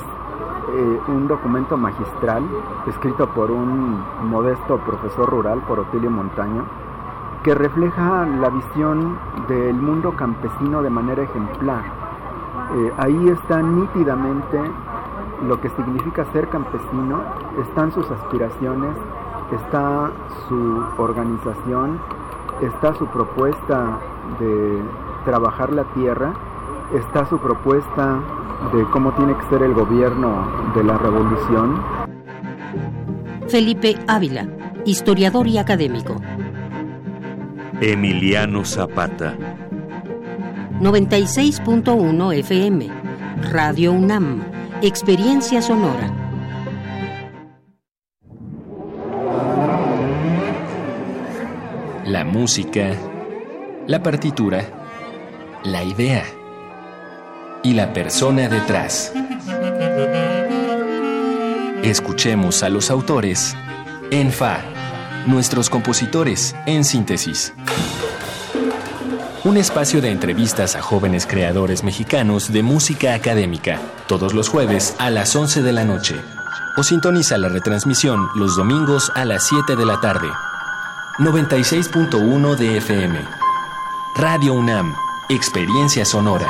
[0.76, 2.44] eh, un documento magistral
[2.86, 6.66] escrito por un modesto profesor rural, por Otilio Montaño,
[7.44, 11.84] que refleja la visión del mundo campesino de manera ejemplar.
[12.76, 14.60] Eh, ahí está nítidamente
[15.44, 17.22] lo que significa ser campesino,
[17.62, 18.96] están sus aspiraciones,
[19.52, 20.12] está
[20.48, 22.00] su organización,
[22.62, 24.00] está su propuesta
[24.40, 24.82] de
[25.26, 26.34] trabajar la tierra,
[26.94, 28.20] está su propuesta
[28.74, 31.80] de cómo tiene que ser el gobierno de la revolución
[33.50, 34.46] Felipe Ávila,
[34.86, 36.18] historiador y académico.
[37.80, 39.38] Emiliano Zapata.
[40.82, 42.90] 96.1 FM.
[43.52, 44.57] Radio UNAM.
[44.84, 46.14] Experiencia sonora.
[52.06, 52.92] La música,
[53.88, 54.70] la partitura,
[55.64, 56.24] la idea
[57.64, 59.14] y la persona detrás.
[61.82, 63.56] Escuchemos a los autores
[64.12, 64.60] en Fa,
[65.26, 67.52] nuestros compositores en síntesis.
[69.44, 75.10] Un espacio de entrevistas a jóvenes creadores mexicanos de música académica, todos los jueves a
[75.10, 76.16] las 11 de la noche.
[76.78, 80.28] O sintoniza la retransmisión los domingos a las 7 de la tarde.
[81.20, 83.20] 96.1 de FM.
[84.18, 84.94] Radio UNAM,
[85.30, 86.50] Experiencia Sonora.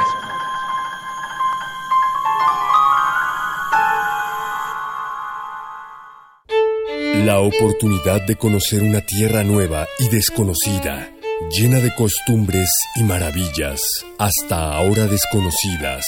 [7.28, 11.10] La oportunidad de conocer una tierra nueva y desconocida,
[11.52, 13.80] llena de costumbres y maravillas,
[14.18, 16.06] hasta ahora desconocidas.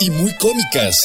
[0.00, 0.96] Y muy cómicas.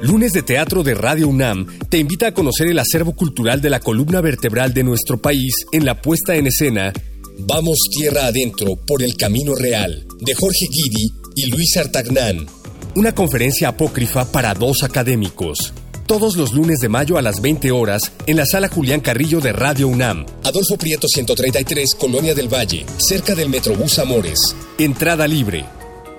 [0.00, 3.80] Lunes de Teatro de Radio UNAM te invita a conocer el acervo cultural de la
[3.80, 6.92] columna vertebral de nuestro país en la puesta en escena
[7.38, 12.46] Vamos Tierra Adentro por el Camino Real, de Jorge Guidi y Luis Artagnán.
[12.94, 15.72] Una conferencia apócrifa para dos académicos.
[16.12, 19.50] Todos los lunes de mayo a las 20 horas en la sala Julián Carrillo de
[19.50, 20.26] Radio UNAM.
[20.44, 24.38] Adolfo Prieto 133, Colonia del Valle, cerca del Metrobús Amores.
[24.76, 25.64] Entrada libre.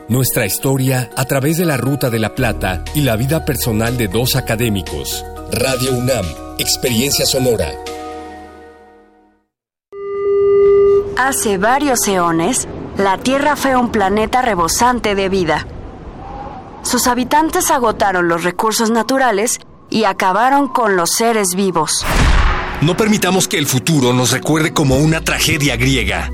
[0.07, 4.07] Nuestra historia a través de la Ruta de la Plata y la vida personal de
[4.07, 5.23] dos académicos.
[5.51, 6.25] Radio UNAM,
[6.57, 7.71] experiencia sonora.
[11.19, 15.67] Hace varios eones, la Tierra fue un planeta rebosante de vida.
[16.81, 19.59] Sus habitantes agotaron los recursos naturales
[19.93, 22.03] y acabaron con los seres vivos.
[22.81, 26.31] No permitamos que el futuro nos recuerde como una tragedia griega.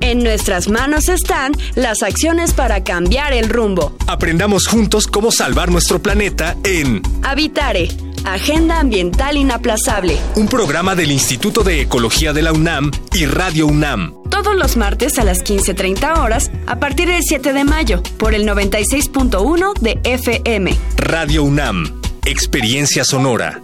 [0.00, 3.92] En nuestras manos están las acciones para cambiar el rumbo.
[4.06, 7.90] Aprendamos juntos cómo salvar nuestro planeta en Habitare,
[8.24, 10.16] Agenda Ambiental Inaplazable.
[10.36, 14.14] Un programa del Instituto de Ecología de la UNAM y Radio UNAM.
[14.30, 18.48] Todos los martes a las 15.30 horas a partir del 7 de mayo por el
[18.48, 20.74] 96.1 de FM.
[20.96, 22.07] Radio UNAM.
[22.24, 23.60] Experiencia sonora.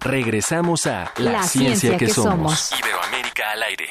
[0.00, 2.72] Regresamos a La, ciencia, que, somos.
[2.78, 3.88] Iberoamérica al aire.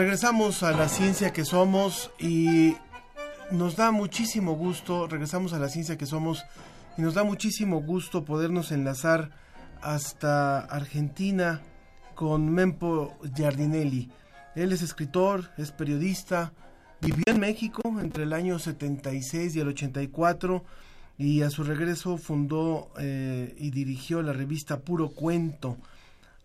[0.00, 2.74] Regresamos a la ciencia que somos y
[3.50, 6.42] nos da muchísimo gusto, regresamos a la ciencia que somos
[6.96, 9.30] y nos da muchísimo gusto podernos enlazar
[9.82, 11.60] hasta Argentina
[12.14, 14.08] con Mempo Giardinelli.
[14.54, 16.54] Él es escritor, es periodista,
[17.02, 20.64] vivió en México entre el año 76 y el 84
[21.18, 25.76] y a su regreso fundó eh, y dirigió la revista Puro Cuento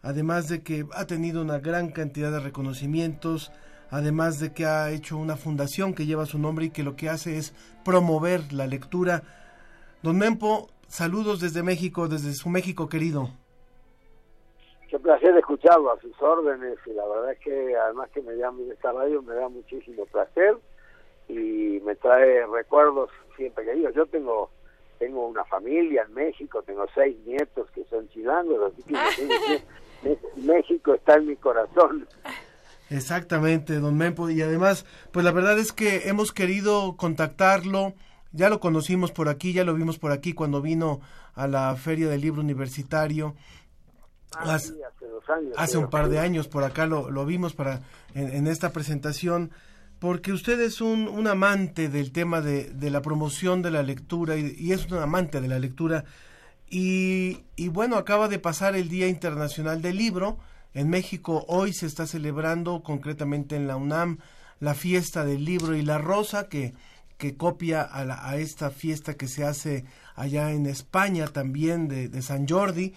[0.06, 3.52] además de que ha tenido una gran cantidad de reconocimientos,
[3.90, 7.10] además de que ha hecho una fundación que lleva su nombre y que lo que
[7.10, 9.24] hace es promover la lectura.
[10.04, 13.30] Don Mempo, saludos desde México, desde su México querido.
[14.88, 18.72] Qué placer escucharlo a sus órdenes y la verdad es que además que me llamen
[18.72, 20.56] esta radio me da muchísimo placer
[21.28, 23.96] y me trae recuerdos siempre queridos.
[23.96, 24.52] Yo tengo
[25.00, 28.94] tengo una familia en México, tengo seis nietos que son chilangos, así que
[30.36, 32.08] México está en mi corazón.
[32.90, 34.30] Exactamente, don Mempo.
[34.30, 37.94] Y además, pues la verdad es que hemos querido contactarlo.
[38.32, 41.00] Ya lo conocimos por aquí, ya lo vimos por aquí cuando vino
[41.36, 43.36] a la Feria del Libro Universitario.
[44.34, 44.74] Ah, hace,
[45.28, 47.82] años, hace un par de años por acá lo, lo vimos para
[48.14, 49.52] en, esta presentación
[50.00, 54.36] porque usted es un, un amante del tema de, de, la promoción de la lectura
[54.36, 56.04] y, y, es un amante de la lectura
[56.78, 60.40] y, bueno, acaba de pasar el Día Internacional del Libro.
[60.74, 64.20] En México hoy se está celebrando, concretamente en la UNAM,
[64.60, 66.74] la fiesta del libro y la rosa, que,
[67.18, 69.86] que copia a, la, a esta fiesta que se hace
[70.16, 72.94] allá en España también de, San Jordi.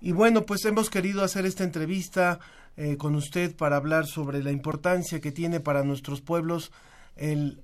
[0.00, 2.40] Y bueno, pues hemos querido hacer esta entrevista
[2.76, 6.72] eh, con usted para hablar sobre la importancia que tiene para nuestros pueblos
[7.14, 7.62] el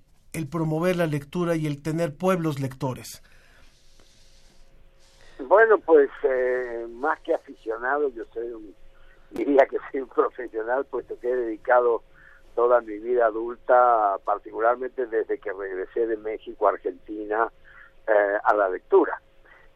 [0.48, 3.20] promover la lectura y el tener pueblos lectores.
[5.38, 8.74] Bueno, pues eh, más que aficionado, yo soy un,
[9.30, 12.02] diría que soy un profesional, puesto que he dedicado
[12.54, 17.50] toda mi vida adulta, particularmente desde que regresé de México a Argentina,
[18.06, 19.20] eh, a la lectura.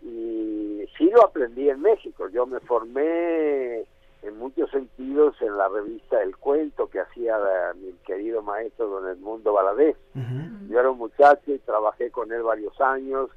[0.03, 2.29] Y sí lo aprendí en México.
[2.31, 3.85] Yo me formé
[4.23, 7.39] en muchos sentidos en la revista El Cuento que hacía
[7.77, 9.97] mi querido maestro don Edmundo Valadez.
[10.69, 13.31] Yo era un muchacho y trabajé con él varios años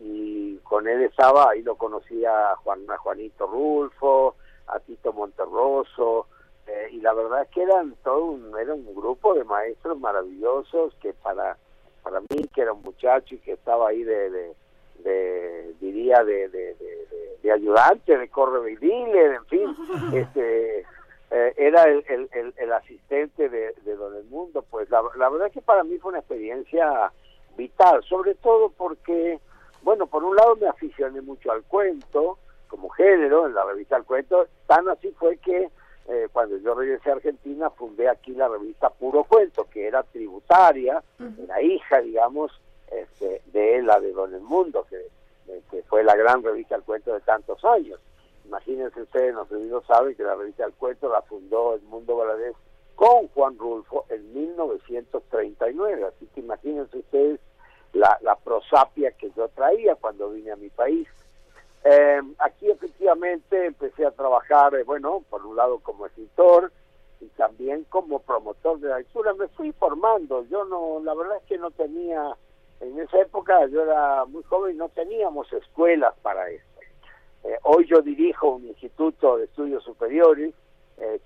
[0.00, 4.36] y con él estaba, ahí lo conocía a, Juan, a Juanito Rulfo,
[4.66, 6.26] a Tito Monterroso,
[6.66, 10.94] eh, y la verdad es que eran todo un, era un grupo de maestros maravillosos
[11.00, 11.56] que para
[12.02, 14.54] para mí que era un muchacho y que estaba ahí de,
[15.02, 16.76] de, diría de, de,
[17.42, 19.76] de, ayudante de corre en fin
[20.14, 20.80] este
[21.30, 25.52] eh, era el, el, el, asistente de, de Don Mundo pues la, la verdad es
[25.52, 27.12] que para mí fue una experiencia
[27.56, 29.40] vital sobre todo porque
[29.86, 34.02] bueno por un lado me aficioné mucho al cuento como género en la revista El
[34.02, 35.70] Cuento tan así fue que
[36.08, 41.02] eh, cuando yo regresé a Argentina, fundé aquí la revista Puro Cuento, que era tributaria,
[41.42, 42.52] era hija, digamos,
[42.92, 45.08] este, de la de Don El Mundo, que,
[45.68, 47.98] que fue la gran revista del cuento de tantos años.
[48.44, 52.54] Imagínense ustedes, no saben que la revista del cuento la fundó El Mundo Valadez
[52.94, 57.40] con Juan Rulfo en 1939, así que imagínense ustedes
[57.96, 61.08] la, la prosapia que yo traía cuando vine a mi país.
[61.84, 66.72] Eh, aquí efectivamente empecé a trabajar, eh, bueno, por un lado como escritor
[67.20, 69.32] y también como promotor de la lectura.
[69.34, 72.36] Me fui formando, yo no, la verdad es que no tenía,
[72.80, 76.64] en esa época yo era muy joven no teníamos escuelas para eso.
[77.44, 80.54] Eh, hoy yo dirijo un instituto de estudios superiores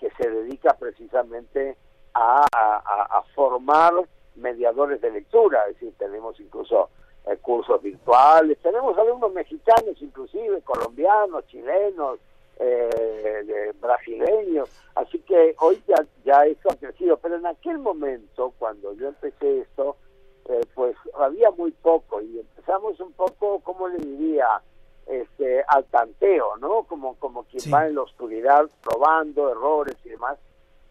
[0.01, 1.77] que se dedica precisamente
[2.12, 3.95] a, a formar
[4.37, 6.91] mediadores de lectura, es decir, tenemos incluso
[7.26, 12.18] eh, cursos virtuales, tenemos alumnos mexicanos inclusive, colombianos, chilenos,
[12.59, 18.93] eh, brasileños, así que hoy ya, ya eso ha crecido, pero en aquel momento, cuando
[18.95, 19.97] yo empecé esto,
[20.51, 24.61] eh, pues había muy poco y empezamos un poco, ¿cómo le diría?
[25.07, 26.85] Este, al tanteo, ¿no?
[26.85, 30.39] Como, como quien va en la oscuridad probando errores y demás.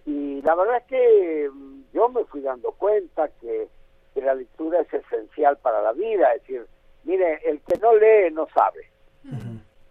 [0.06, 3.68] Y la verdad es que mm, yo me fui dando cuenta que
[4.14, 6.66] que la lectura es esencial para la vida, es decir,
[7.04, 8.90] mire, el que no lee no sabe.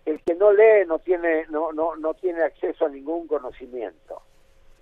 [0.04, 4.22] El que no lee no tiene no no no tiene acceso a ningún conocimiento.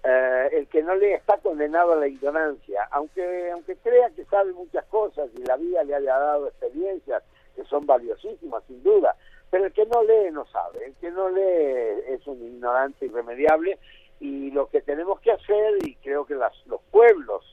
[0.04, 4.52] Eh, el que no lee está condenado a la ignorancia, aunque aunque crea que sabe
[4.52, 7.24] muchas cosas y la vida le haya dado experiencias
[7.56, 9.16] que son valiosísimas sin duda,
[9.50, 13.78] pero el que no lee no sabe, el que no lee es un ignorante irremediable
[14.20, 17.44] y lo que tenemos que hacer y creo que las, los pueblos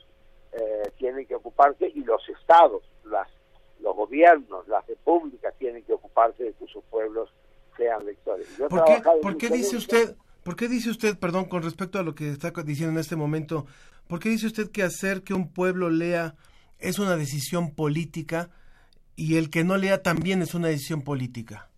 [0.52, 3.28] eh, tienen que ocuparse y los estados, las,
[3.80, 7.30] los gobiernos, las repúblicas tienen que ocuparse de que sus pueblos
[7.76, 8.46] sean lectores.
[9.22, 12.50] ¿Por qué, dice usted, por qué dice usted, perdón, con respecto a lo que está
[12.64, 13.66] diciendo en este momento,
[14.06, 16.34] por qué dice usted que hacer que un pueblo lea
[16.78, 18.50] es una decisión política
[19.16, 21.68] y el que no lea también es una decisión política?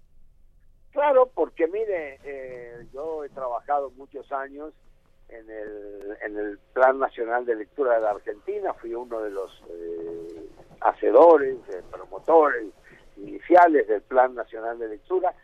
[0.92, 1.30] Claro,
[1.76, 4.72] mire, eh, yo he trabajado muchos años
[5.28, 9.50] en el, en el Plan Nacional de Lectura de la Argentina, fui uno de los
[9.68, 10.48] eh,
[10.80, 12.66] hacedores, eh, promotores
[13.18, 15.34] iniciales del Plan Nacional de Lectura,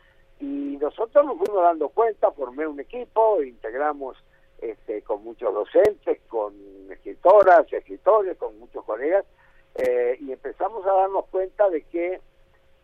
[0.41, 4.17] y nosotros nos fuimos dando cuenta, formé un equipo, integramos
[4.59, 6.55] este, con muchos docentes, con
[6.91, 9.27] escritoras, escritores, con muchos colegas,
[9.75, 12.21] eh, y empezamos a darnos cuenta de que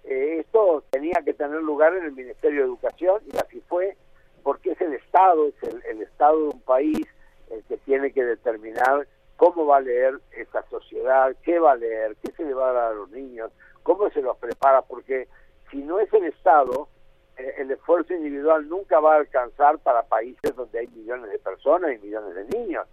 [0.04, 3.96] esto tenía que tener lugar en el Ministerio de Educación, y así fue,
[4.42, 7.06] porque es el Estado, es el, Estado de un país
[7.50, 12.16] el que tiene que determinar cómo va a leer esta sociedad, qué va a leer,
[12.22, 13.50] qué se le va a dar a los niños,
[13.82, 15.28] cómo se los prepara, porque
[15.70, 16.88] si no es el Estado,
[17.36, 21.92] eh, el esfuerzo individual nunca va a alcanzar para países donde hay millones de personas
[21.94, 22.86] y millones de niños.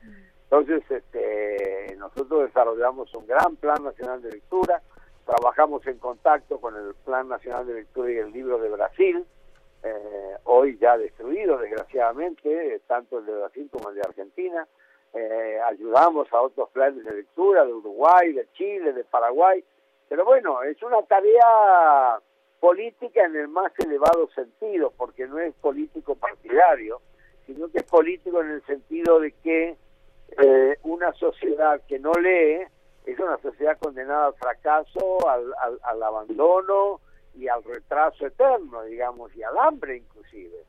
[0.43, 4.81] Entonces, este, nosotros desarrollamos un gran plan nacional de lectura,
[5.25, 9.25] trabajamos en contacto con el Plan Nacional de Lectura y el Libro de Brasil,
[9.83, 14.67] eh, hoy ya destruido desgraciadamente, tanto el de Brasil como el de Argentina.
[15.13, 19.63] Eh, ayudamos a otros planes de lectura de Uruguay, de Chile, de Paraguay,
[20.09, 22.19] pero bueno, es una tarea
[22.59, 27.01] política en el más elevado sentido, porque no es político partidario,
[27.45, 29.77] sino que es político en el sentido de que
[30.37, 32.65] eh, una sociedad que no lee
[33.05, 35.53] es una sociedad condenada al fracaso, al,
[35.83, 36.99] al abandono,
[37.37, 40.65] y al retraso eterno, digamos, y al hambre inclusive.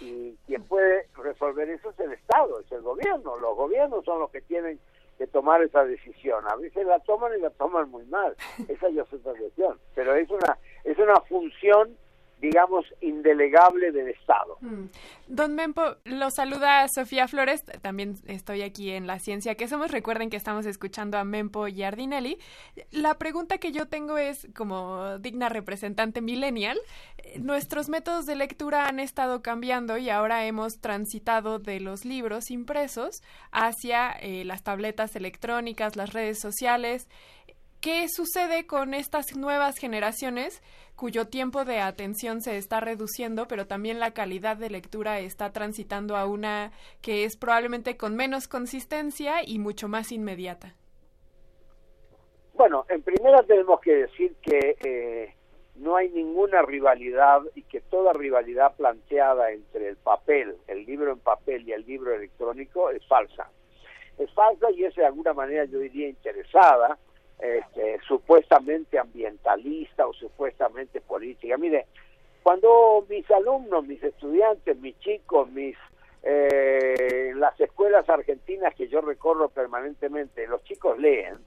[0.00, 3.36] Y quien puede resolver eso es el Estado, es el gobierno.
[3.38, 4.80] Los gobiernos son los que tienen
[5.18, 6.44] que tomar esa decisión.
[6.48, 8.34] A veces la toman y la toman muy mal.
[8.68, 9.78] Esa ya es otra cuestión.
[9.94, 11.96] Pero es una, es una función
[12.42, 14.58] digamos, indelegable del Estado.
[14.60, 14.86] Mm.
[15.28, 19.92] Don Mempo, lo saluda Sofía Flores, también estoy aquí en La Ciencia que Somos.
[19.92, 22.38] Recuerden que estamos escuchando a Mempo Giardinelli.
[22.90, 26.78] La pregunta que yo tengo es, como digna representante millennial,
[27.38, 33.22] nuestros métodos de lectura han estado cambiando y ahora hemos transitado de los libros impresos
[33.52, 37.08] hacia eh, las tabletas electrónicas, las redes sociales.
[37.82, 40.62] ¿Qué sucede con estas nuevas generaciones
[40.94, 46.16] cuyo tiempo de atención se está reduciendo, pero también la calidad de lectura está transitando
[46.16, 46.70] a una
[47.02, 50.76] que es probablemente con menos consistencia y mucho más inmediata?
[52.54, 55.34] Bueno, en primera tenemos que decir que eh,
[55.74, 61.18] no hay ninguna rivalidad y que toda rivalidad planteada entre el papel, el libro en
[61.18, 63.50] papel y el libro electrónico es falsa.
[64.18, 66.96] Es falsa y es de alguna manera yo diría interesada
[67.42, 71.56] este, supuestamente ambientalista o supuestamente política.
[71.56, 71.86] Mire,
[72.42, 75.76] cuando mis alumnos, mis estudiantes, mis chicos, mis
[76.22, 81.38] eh, las escuelas argentinas que yo recorro permanentemente, los chicos leen.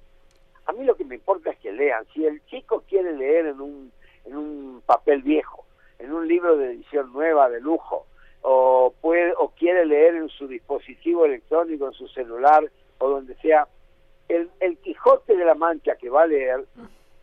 [0.65, 2.05] A mí lo que me importa es que lean.
[2.13, 3.91] Si el chico quiere leer en un,
[4.25, 5.65] en un papel viejo,
[5.99, 8.05] en un libro de edición nueva, de lujo,
[8.41, 13.67] o, puede, o quiere leer en su dispositivo electrónico, en su celular o donde sea,
[14.29, 16.65] el, el Quijote de la Mancha que va a leer,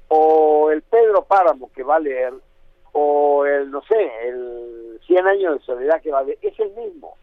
[0.09, 2.35] o el Pedro Páramo que va a leer,
[2.93, 6.71] o el, no sé, el Cien años de soledad que va a leer, es el
[6.73, 7.17] mismo.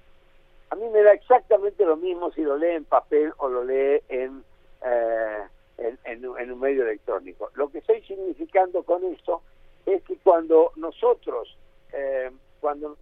[0.70, 4.02] A mí me da exactamente lo mismo si lo lee en papel o lo lee
[4.10, 4.44] en,
[4.86, 5.44] eh,
[5.78, 7.50] en, en un medio electrónico.
[7.56, 9.42] Lo que estoy significando con esto
[9.86, 11.58] es que cuando nosotros,
[11.94, 12.98] eh, cuando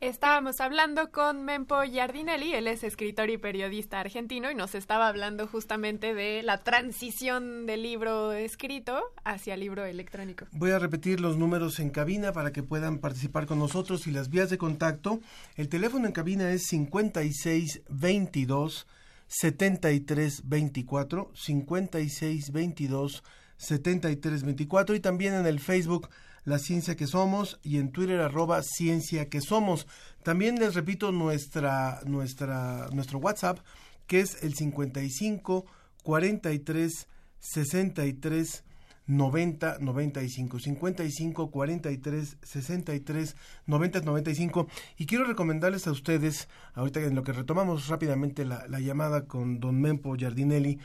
[0.00, 5.48] Estábamos hablando con Mempo Giardinelli, él es escritor y periodista argentino y nos estaba hablando
[5.48, 10.46] justamente de la transición del libro escrito hacia libro electrónico.
[10.52, 14.30] Voy a repetir los números en cabina para que puedan participar con nosotros y las
[14.30, 15.18] vías de contacto.
[15.56, 18.86] El teléfono en cabina es 5622
[19.26, 23.24] 7324 5622
[23.56, 26.08] 7324 y también en el Facebook
[26.48, 29.86] la Ciencia que Somos y en Twitter arroba Ciencia que Somos.
[30.22, 33.58] También les repito nuestra, nuestra, nuestro WhatsApp
[34.06, 35.66] que es el 55
[36.02, 37.06] 43
[37.38, 38.64] 63
[39.06, 43.36] 90 95 55 43 63
[43.66, 48.80] 90 95 y quiero recomendarles a ustedes ahorita en lo que retomamos rápidamente la, la
[48.80, 50.78] llamada con don Mempo Giardinelli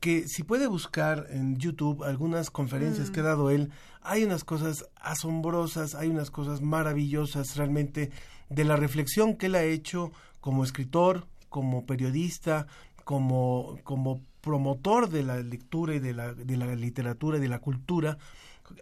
[0.00, 3.26] que si puede buscar en YouTube algunas conferencias que ha mm.
[3.26, 3.70] dado él,
[4.02, 8.10] hay unas cosas asombrosas, hay unas cosas maravillosas realmente
[8.48, 12.66] de la reflexión que él ha hecho como escritor, como periodista,
[13.04, 17.58] como, como promotor de la lectura y de la, de la literatura y de la
[17.58, 18.18] cultura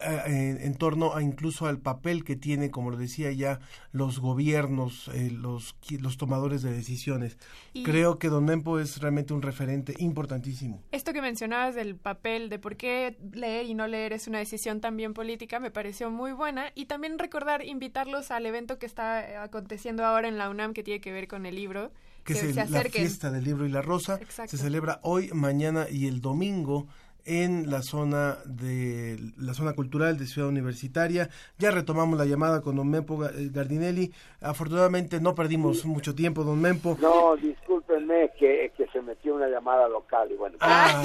[0.00, 3.60] eh, en, torno a incluso al papel que tiene, como lo decía ya,
[3.92, 7.38] los gobiernos, eh, los, los tomadores de decisiones.
[7.84, 10.82] Creo que Don Mempo es realmente un referente importantísimo.
[10.92, 14.80] Esto que mencionabas del papel, de por qué leer y no leer es una decisión
[14.80, 16.72] también política, me pareció muy buena.
[16.74, 21.00] Y también recordar, invitarlos al evento que está aconteciendo ahora en la UNAM que tiene
[21.00, 21.92] que ver con el libro.
[22.24, 24.18] Que, es la fiesta del libro y la rosa.
[24.28, 26.88] Se celebra hoy, mañana y el domingo
[27.26, 31.28] en la zona de la zona cultural de Ciudad Universitaria.
[31.58, 34.12] Ya retomamos la llamada con don Mempo eh, Gardinelli.
[34.40, 36.96] Afortunadamente no perdimos mucho tiempo, don Mempo.
[37.00, 40.56] No, discúlpenme que, que se metió una llamada local y bueno.
[40.60, 41.02] Ah,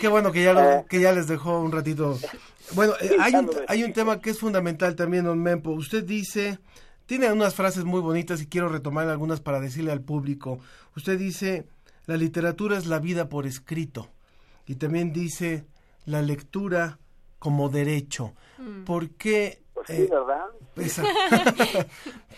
[0.00, 0.84] qué, bueno que ya, eh.
[0.88, 2.16] que ya les dejó un ratito.
[2.74, 5.72] Bueno, eh, hay, un, hay un tema que es fundamental también, don Mempo.
[5.72, 6.60] Usted dice,
[7.06, 10.60] tiene unas frases muy bonitas y quiero retomar algunas para decirle al público.
[10.96, 11.66] Usted dice,
[12.06, 14.08] la literatura es la vida por escrito
[14.68, 15.64] y también dice
[16.04, 16.98] la lectura
[17.38, 18.34] como derecho.
[18.58, 18.84] Mm.
[18.84, 19.62] ¿Por qué?
[19.74, 20.44] Pues sí, ¿verdad?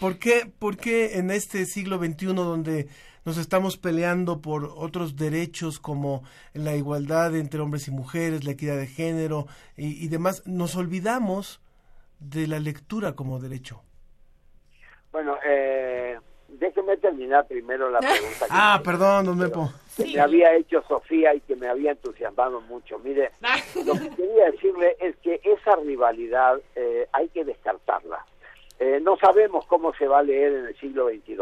[0.01, 2.89] ¿por, qué, ¿Por qué en este siglo XXI donde
[3.25, 6.23] nos estamos peleando por otros derechos como
[6.55, 11.61] la igualdad entre hombres y mujeres, la equidad de género y, y demás, nos olvidamos
[12.21, 13.83] de la lectura como derecho?
[15.13, 16.19] Bueno, eh,
[16.59, 18.47] déjeme terminar primero la pregunta.
[18.51, 19.71] ah, perdón, don Mepo.
[19.97, 22.99] Que me había hecho Sofía y que me había entusiasmado mucho.
[23.01, 23.33] Mire,
[23.85, 28.25] lo que quería decirle es que esa rivalidad eh, hay que descartarla.
[28.79, 31.37] Eh, no sabemos cómo se va a leer en el siglo XXII.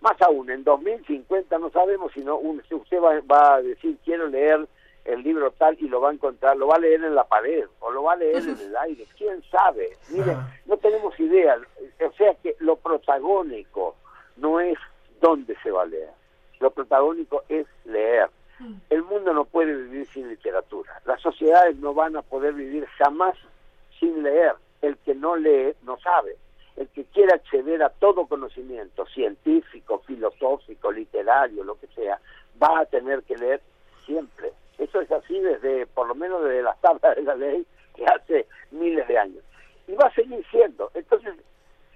[0.00, 4.66] Más aún, en 2050 no sabemos si no, usted va, va, a decir quiero leer
[5.04, 7.64] el libro tal y lo va a encontrar, lo va a leer en la pared
[7.80, 9.96] o lo va a leer en el aire, quién sabe.
[10.10, 11.56] Mire, no tenemos idea.
[12.04, 13.94] O sea que lo protagónico
[14.36, 14.78] no es
[15.20, 16.10] dónde se va a leer,
[16.60, 18.28] lo protagónico es leer.
[18.88, 21.02] El mundo no puede vivir sin literatura.
[21.04, 23.36] Las sociedades no van a poder vivir jamás
[24.00, 24.54] sin leer.
[24.80, 26.36] El que no lee no sabe.
[26.76, 32.18] El que quiera acceder a todo conocimiento científico, filosófico, literario, lo que sea,
[32.62, 33.60] va a tener que leer
[34.06, 34.52] siempre.
[34.78, 38.46] Eso es así desde, por lo menos desde las tablas de la ley, que hace
[38.70, 39.44] miles de años.
[39.86, 40.90] Y va a seguir siendo.
[40.94, 41.34] Entonces,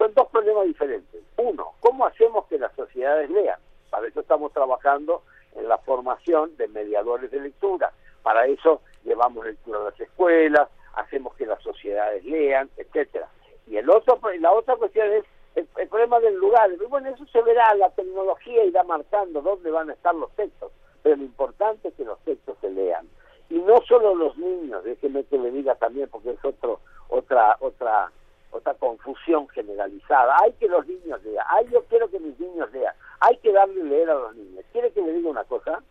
[0.00, 1.22] son dos problemas diferentes.
[1.36, 3.60] Uno, ¿cómo hacemos que las sociedades lean?
[3.90, 5.22] Para eso estamos trabajando
[5.54, 7.92] en la formación de mediadores de lectura.
[8.22, 13.28] Para eso llevamos lectura a las escuelas, hacemos que las sociedades lean, etcétera.
[13.66, 15.24] Y el otro, la otra cuestión es
[15.54, 16.70] el, el problema del lugar.
[16.88, 20.72] Bueno, eso se verá, la tecnología irá marcando dónde van a estar los textos,
[21.02, 23.06] pero lo importante es que los textos se lean.
[23.50, 28.10] Y no solo los niños, déjeme que le diga también, porque es otro, otra, otra,
[28.50, 30.36] otra confusión generalizada.
[30.42, 33.84] Hay que los niños lean, ay, yo quiero que mis niños lean, hay que darle
[33.84, 34.64] leer a los niños.
[34.72, 35.82] ¿Quiere que le diga una cosa?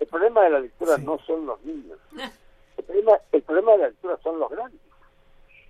[0.00, 1.98] El problema de la lectura no son los niños.
[2.76, 4.80] El problema, el problema de la lectura son los grandes.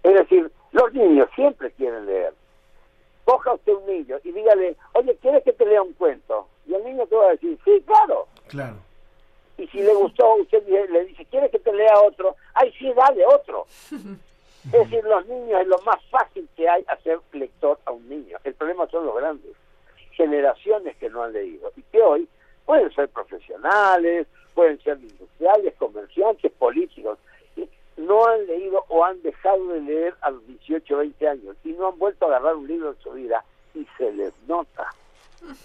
[0.02, 2.34] Es decir, los niños siempre quieren leer.
[3.24, 6.48] Coja usted un niño y dígale, oye, ¿quieres que te lea un cuento?
[6.66, 8.26] Y el niño te va a decir, sí, claro.
[8.48, 8.76] Claro.
[9.56, 12.36] Y si le gustó, usted le dice, ¿quieres que te lea otro?
[12.54, 13.66] Ay, sí, dale otro.
[14.66, 18.38] es decir, los niños es lo más fácil que hay hacer lector a un niño.
[18.44, 19.52] El problema son los grandes.
[20.12, 22.28] Generaciones que no han leído y que hoy
[22.64, 27.18] pueden ser profesionales, pueden ser industriales, comerciantes, políticos,
[27.56, 31.56] y no han leído o han dejado de leer a los 18 o 20 años
[31.64, 33.44] y no han vuelto a agarrar un libro en su vida
[33.74, 34.86] y se les nota.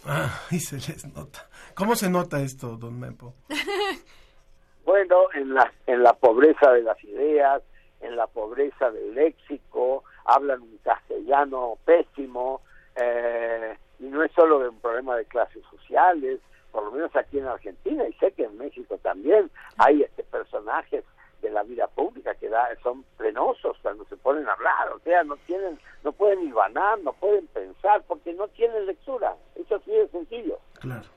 [0.06, 1.48] Ah, y se les nota.
[1.74, 3.34] ¿Cómo se nota esto, don Mempo?
[4.86, 7.62] Bueno, en la, en la pobreza de las ideas,
[8.02, 12.62] en la pobreza del léxico, hablan un castellano pésimo,
[12.96, 16.40] eh, y no es solo un problema de clases sociales,
[16.72, 21.04] por lo menos aquí en Argentina, y sé que en México también hay este personajes
[21.42, 25.24] de la vida pública que da, son plenosos cuando se ponen a hablar, o sea,
[25.24, 30.08] no tienen, no pueden hilvanar, no pueden pensar, porque no tienen lectura, eso así de
[30.10, 30.60] sencillo.
[30.80, 31.08] Claro.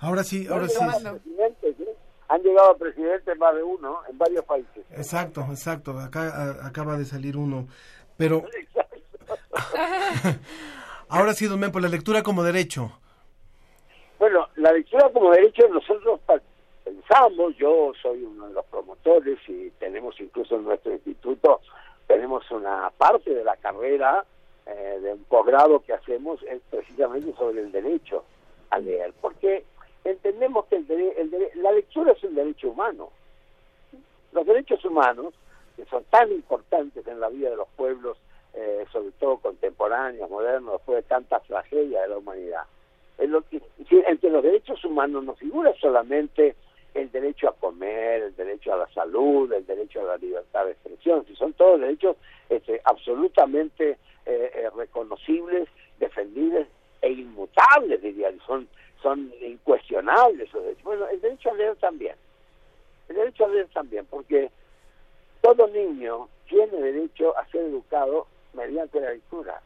[0.00, 0.78] Ahora sí, ahora sí.
[2.30, 4.84] Han llegado a presidentes más de uno en varios países.
[4.92, 5.98] Exacto, exacto.
[5.98, 7.66] Acá a- acaba de salir uno.
[8.16, 8.44] Pero
[11.08, 12.92] ahora sí, don Mempo, la lectura como derecho.
[14.18, 16.20] Bueno, la lectura como derecho nosotros
[16.84, 21.60] pensamos, yo soy uno de los promotores y tenemos incluso en nuestro instituto,
[22.06, 24.24] tenemos una parte de la carrera
[24.66, 28.24] eh, de un posgrado que hacemos es precisamente sobre el derecho
[28.70, 29.64] a leer, porque
[30.04, 33.10] entendemos que el dere- el dere- la lectura es un derecho humano.
[34.32, 35.34] Los derechos humanos,
[35.76, 38.16] que son tan importantes en la vida de los pueblos,
[38.54, 42.62] eh, sobre todo contemporáneos, modernos, después de tantas tragedias de la humanidad,
[43.18, 43.60] es lo que,
[44.06, 46.56] entre los derechos humanos no figura solamente
[46.94, 50.72] el derecho a comer, el derecho a la salud, el derecho a la libertad de
[50.72, 52.16] expresión, si son todos derechos
[52.48, 56.66] este, absolutamente eh, eh, reconocibles, defendibles
[57.02, 58.66] e inmutables, diría, son,
[59.02, 60.50] son incuestionables.
[60.82, 62.16] Bueno, el derecho a leer también,
[63.08, 64.50] el derecho a leer también, porque
[65.40, 69.60] todo niño tiene derecho a ser educado mediante la lectura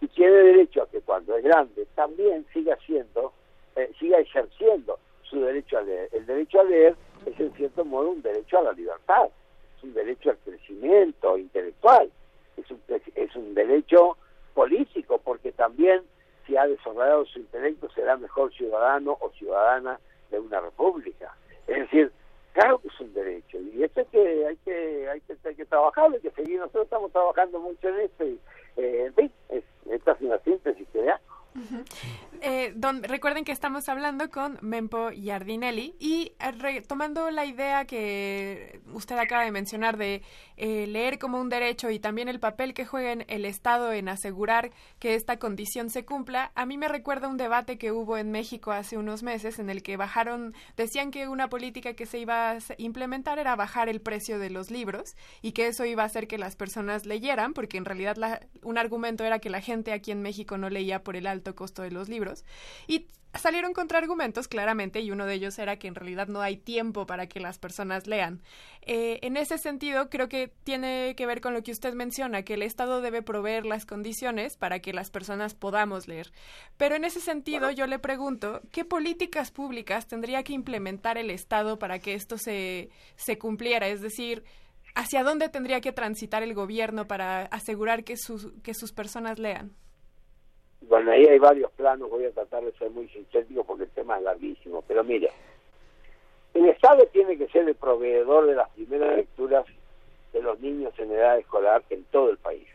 [0.00, 3.32] y tiene derecho a que cuando es grande también siga siendo,
[3.76, 6.08] eh, siga ejerciendo su derecho a leer.
[6.12, 6.96] El derecho a leer
[7.26, 9.28] es en cierto modo un derecho a la libertad,
[9.76, 12.10] es un derecho al crecimiento intelectual,
[12.56, 12.80] es un,
[13.14, 14.16] es un derecho
[14.54, 16.02] político, porque también
[16.50, 21.32] si ha desarrollado su intelecto será mejor ciudadano o ciudadana de una república.
[21.68, 22.10] Es decir,
[22.52, 25.64] claro que es un derecho y esto es que hay que hay que, hay que
[25.64, 26.58] trabajarlo, hay que seguir.
[26.58, 28.40] Nosotros estamos trabajando mucho en esto y,
[28.78, 31.20] eh, en fin, es- esta es una síntesis que da.
[32.42, 38.80] Eh, don- recuerden que estamos hablando con Mempo Giardinelli y eh, retomando la idea que
[38.94, 40.22] usted acaba de mencionar de
[40.56, 44.70] eh, leer como un derecho y también el papel que juega el Estado en asegurar
[44.98, 48.70] que esta condición se cumpla, a mí me recuerda un debate que hubo en México
[48.72, 52.58] hace unos meses en el que bajaron, decían que una política que se iba a
[52.78, 56.38] implementar era bajar el precio de los libros y que eso iba a hacer que
[56.38, 60.22] las personas leyeran, porque en realidad la- un argumento era que la gente aquí en
[60.22, 62.44] México no leía por el alto costo de los libros.
[62.86, 63.06] Y
[63.38, 67.28] salieron contraargumentos claramente y uno de ellos era que en realidad no hay tiempo para
[67.28, 68.42] que las personas lean.
[68.82, 72.54] Eh, en ese sentido, creo que tiene que ver con lo que usted menciona, que
[72.54, 76.32] el Estado debe proveer las condiciones para que las personas podamos leer.
[76.76, 81.78] Pero en ese sentido, yo le pregunto, ¿qué políticas públicas tendría que implementar el Estado
[81.78, 83.86] para que esto se, se cumpliera?
[83.86, 84.44] Es decir,
[84.94, 88.16] ¿hacia dónde tendría que transitar el gobierno para asegurar que
[88.62, 89.72] que sus personas lean?
[90.82, 94.16] Bueno, ahí hay varios planos, voy a tratar de ser muy sintético porque el tema
[94.16, 95.30] es larguísimo, pero mire,
[96.54, 99.66] el Estado tiene que ser el proveedor de las primeras lecturas
[100.32, 102.66] de los niños en edad escolar en todo el país.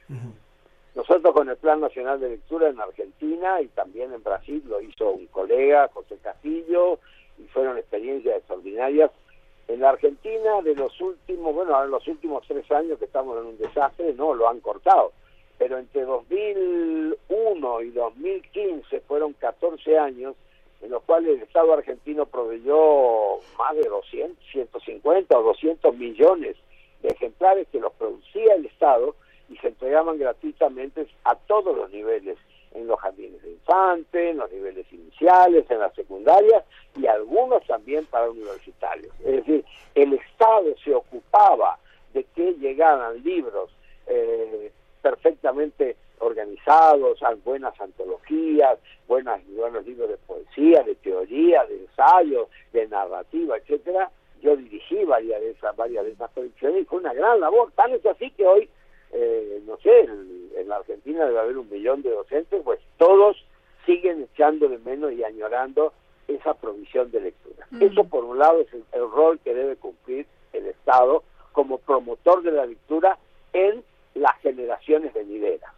[0.94, 5.12] Nosotros con el Plan Nacional de Lectura en Argentina y también en Brasil lo hizo
[5.12, 7.00] un colega, José Castillo,
[7.38, 9.12] y fueron experiencias extraordinarias.
[9.68, 13.48] En la Argentina, de los últimos, bueno, en los últimos tres años que estamos en
[13.48, 15.12] un desastre, no, lo han cortado
[15.58, 20.36] pero entre 2001 y 2015 fueron 14 años
[20.82, 26.56] en los cuales el Estado argentino proveyó más de 200, 150 o 200 millones
[27.02, 29.16] de ejemplares que los producía el Estado
[29.50, 32.38] y se entregaban gratuitamente a todos los niveles,
[32.74, 36.64] en los jardines de infantes, en los niveles iniciales, en las secundarias
[36.98, 39.14] y algunos también para universitarios.
[39.20, 39.64] Es decir,
[39.96, 41.80] el Estado se ocupaba
[42.14, 43.72] de que llegaran libros
[44.08, 44.72] eh,
[45.06, 52.88] perfectamente organizados, hay buenas antologías, buenas, buenos libros de poesía, de teoría, de ensayo, de
[52.88, 54.10] narrativa, etcétera.
[54.42, 57.72] Yo dirigí varias de esas, varias de esas colecciones y fue una gran labor.
[57.76, 58.68] Tan es así que hoy,
[59.12, 63.38] eh, no sé, en, en, la Argentina debe haber un millón de docentes, pues todos
[63.86, 65.94] siguen echando de menos y añorando
[66.28, 67.68] esa provisión de lectura.
[67.80, 72.42] Eso por un lado es el, el rol que debe cumplir el Estado como promotor
[72.42, 73.20] de la lectura
[73.54, 73.84] en
[74.16, 75.72] las generaciones venideras.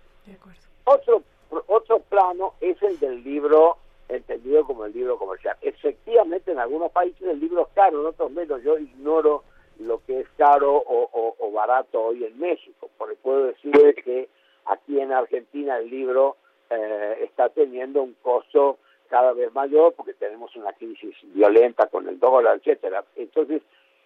[0.85, 1.23] Otro,
[1.67, 3.77] otro plano es el del libro
[4.09, 5.57] entendido como el libro comercial.
[5.61, 8.63] Efectivamente, en algunos países el libro es caro, en otros menos.
[8.63, 9.43] Yo ignoro
[9.79, 14.29] lo que es caro o, o, barato hoy en México, porque puedo decir que
[14.65, 16.38] aquí en Argentina el libro
[16.69, 18.77] eh, está teniendo un costo
[19.09, 23.03] cada vez mayor porque tenemos una crisis violenta con el dólar, etcétera.
[23.15, 23.61] Entonces,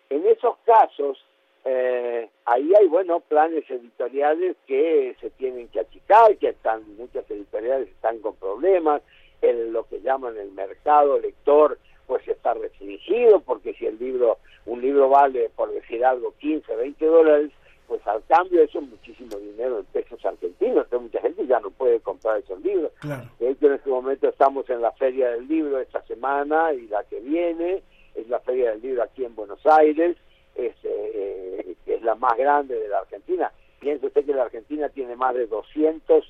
[0.10, 1.24] en esos casos,
[1.64, 7.88] eh, ahí hay bueno planes editoriales que se tienen que achicar que están muchas editoriales
[7.90, 9.02] están con problemas
[9.42, 14.82] en lo que llaman el mercado lector pues está restringido porque si el libro un
[14.82, 17.52] libro vale por decir algo 15 20 dólares
[17.88, 21.70] pues al cambio eso es muchísimo dinero en pesos argentinos entonces mucha gente ya no
[21.72, 22.92] puede comprar esos libros.
[23.38, 27.04] De hecho en este momento estamos en la feria del libro esta semana y la
[27.04, 27.84] que viene
[28.16, 30.16] es la feria del libro aquí en Buenos Aires
[30.56, 33.52] es, eh, es la más grande de la Argentina.
[33.80, 36.24] Piense usted que la Argentina tiene más de 200,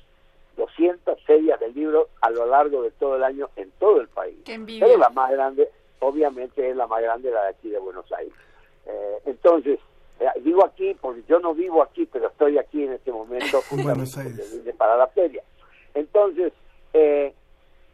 [0.56, 4.38] 200 ferias del libro a lo largo de todo el año en todo el país.
[4.44, 5.68] Pero la más grande,
[6.00, 8.34] obviamente, es la más grande la de aquí de Buenos Aires.
[8.86, 9.78] Eh, entonces,
[10.20, 14.72] eh, digo aquí porque yo no vivo aquí, pero estoy aquí en este momento justamente
[14.76, 15.42] para la feria.
[15.94, 16.52] Entonces,
[16.92, 17.34] eh,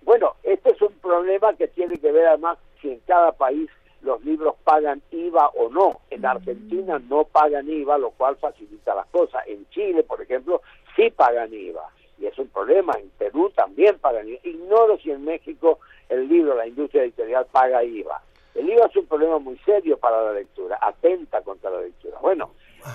[0.03, 3.69] bueno, este es un problema que tiene que ver además si en cada país
[4.03, 6.01] los libros pagan IVA o no.
[6.11, 9.47] En Argentina no pagan IVA, lo cual facilita las cosas.
[9.47, 10.63] En Chile, por ejemplo,
[10.97, 11.91] sí pagan IVA.
[12.19, 12.95] Y es un problema.
[12.99, 14.41] En Perú también pagan IVA.
[14.45, 18.23] Ignoro si en México el libro, la industria editorial paga IVA.
[18.55, 22.19] El IVA es un problema muy serio para la lectura, atenta contra la lectura.
[22.21, 22.51] Bueno,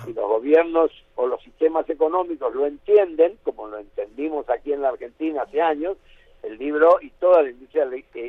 [0.05, 4.89] si los gobiernos o los sistemas económicos lo entienden, como lo entendimos aquí en la
[4.89, 5.97] Argentina hace años,
[6.41, 7.83] el libro y toda la industria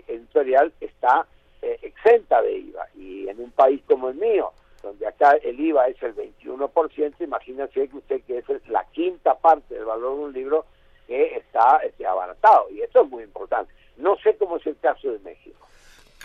[0.07, 1.27] editorial está
[1.65, 2.87] eh, exenta de IVA.
[2.97, 4.53] Y en un país como el mío,
[4.83, 9.75] donde acá el IVA es el 21%, imagínense que usted que es la quinta parte
[9.75, 10.67] del valor de un libro
[11.07, 12.69] que está este, abaratado.
[12.71, 13.73] Y esto es muy importante.
[13.97, 15.67] No sé cómo es el caso de México.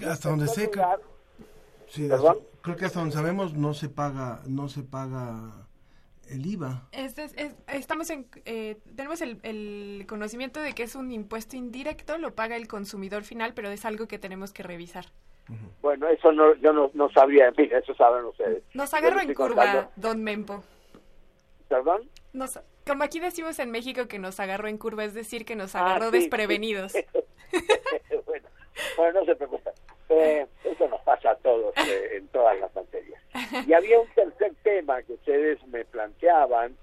[0.06, 0.70] Hasta donde sé,
[1.88, 2.10] sí,
[2.62, 5.68] creo que hasta donde sabemos no se paga, no se paga
[6.30, 6.88] el IVA.
[7.68, 12.56] estamos en, eh, tenemos el, el, conocimiento de que es un impuesto indirecto, lo paga
[12.56, 15.06] el consumidor final, pero es algo que tenemos que revisar.
[15.82, 18.64] Bueno, eso no, yo no, no sabía, en fin, eso saben ustedes.
[18.74, 20.64] Nos agarró en curva, don Mempo.
[21.68, 22.10] ¿Perdón?
[22.34, 25.76] Nos, como aquí decimos en México que nos agarró en curva, es decir, que nos
[25.76, 26.94] agarró ah, desprevenidos.
[28.26, 28.48] bueno,
[28.98, 29.74] bueno, no se preocupen.
[30.10, 33.22] Eh, eso nos pasa a todos eh, en todas las materias.
[33.68, 36.76] Y había un tercer tema que ustedes me planteaban,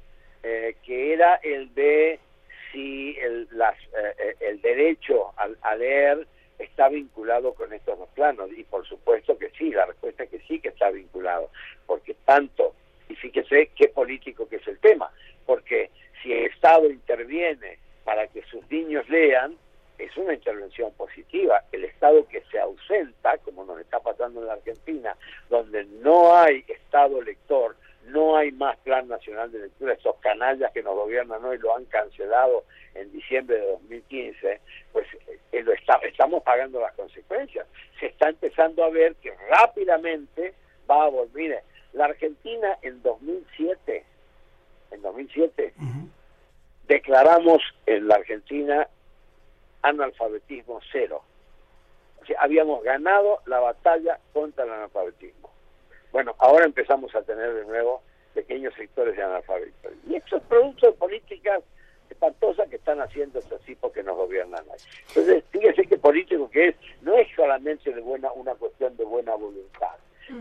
[0.42, 2.20] eh, que era el de
[2.70, 3.76] si el, las,
[4.40, 6.26] el derecho a, a leer
[6.58, 10.40] está vinculado con estos dos planos y por supuesto que sí, la respuesta es que
[10.40, 11.50] sí que está vinculado,
[11.86, 12.74] porque tanto,
[13.08, 15.10] y fíjese qué político que es el tema,
[15.44, 15.90] porque
[16.22, 19.56] si el Estado interviene para que sus niños lean,
[19.98, 21.64] es una intervención positiva.
[21.72, 25.16] El Estado que se ausenta, como nos está pasando en la Argentina,
[25.48, 27.76] donde no hay Estado lector,
[28.06, 31.84] no hay más Plan Nacional de Lectura, esos canallas que nos gobiernan hoy lo han
[31.86, 34.60] cancelado en diciembre de 2015,
[34.92, 35.06] pues
[35.52, 37.66] eh, lo está, estamos pagando las consecuencias.
[38.00, 40.54] Se está empezando a ver que rápidamente
[40.88, 41.34] va a volver.
[41.34, 44.04] Mire, la Argentina en 2007,
[44.92, 45.74] en 2007,
[46.86, 48.88] declaramos en la Argentina
[49.82, 51.22] analfabetismo cero.
[52.22, 55.50] O sea, habíamos ganado la batalla contra el analfabetismo.
[56.16, 58.00] Bueno, ahora empezamos a tener de nuevo
[58.32, 59.92] pequeños sectores de analfabetos.
[60.08, 61.62] Y esto es producto de políticas
[62.08, 64.80] espantosas que están haciendo estos tipos que nos gobiernan ahí.
[65.08, 69.34] Entonces, fíjese que político que es, no es solamente de buena una cuestión de buena
[69.34, 69.94] voluntad.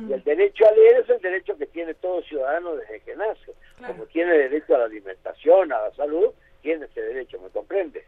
[0.07, 3.51] Y el derecho a leer es el derecho que tiene todo ciudadano desde que nace.
[3.86, 6.30] Como tiene derecho a la alimentación, a la salud,
[6.61, 8.01] tiene ese derecho, ¿me comprende?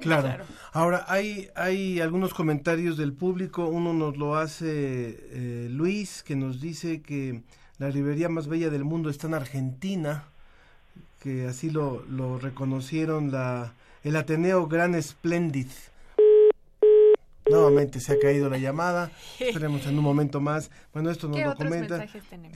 [0.00, 0.44] Claro.
[0.72, 3.66] Ahora, hay, hay algunos comentarios del público.
[3.66, 7.42] Uno nos lo hace eh, Luis, que nos dice que
[7.78, 10.24] la librería más bella del mundo está en Argentina,
[11.20, 13.72] que así lo, lo reconocieron la,
[14.04, 15.68] el Ateneo Gran Splendid.
[17.48, 19.10] Nuevamente se ha caído la llamada.
[19.40, 20.70] Esperemos en un momento más.
[20.92, 22.06] Bueno, esto nos lo comenta.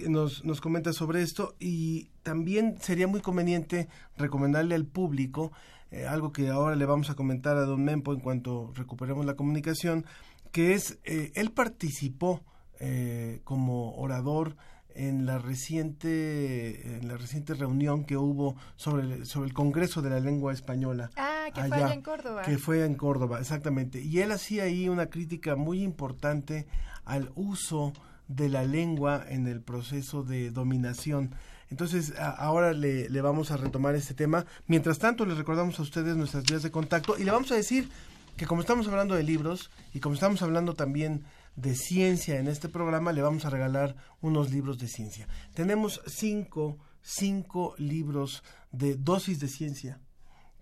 [0.06, 5.52] Nos, nos comenta sobre esto y también sería muy conveniente recomendarle al público
[5.92, 9.34] eh, algo que ahora le vamos a comentar a don Mempo en cuanto recuperemos la
[9.34, 10.06] comunicación,
[10.50, 12.40] que es, eh, él participó
[12.80, 14.56] eh, como orador
[14.94, 20.10] en la reciente en la reciente reunión que hubo sobre el, sobre el Congreso de
[20.10, 21.10] la Lengua Española.
[21.16, 22.42] Ah, que fue allá en Córdoba.
[22.42, 24.00] Que fue en Córdoba, exactamente.
[24.00, 26.66] Y él hacía ahí una crítica muy importante
[27.04, 27.92] al uso
[28.28, 31.34] de la lengua en el proceso de dominación.
[31.72, 34.44] Entonces, ahora le, le, vamos a retomar este tema.
[34.66, 37.88] Mientras tanto, les recordamos a ustedes nuestras vías de contacto y le vamos a decir
[38.36, 41.24] que como estamos hablando de libros y como estamos hablando también
[41.56, 45.26] de ciencia en este programa, le vamos a regalar unos libros de ciencia.
[45.54, 49.98] Tenemos cinco, cinco libros de dosis de ciencia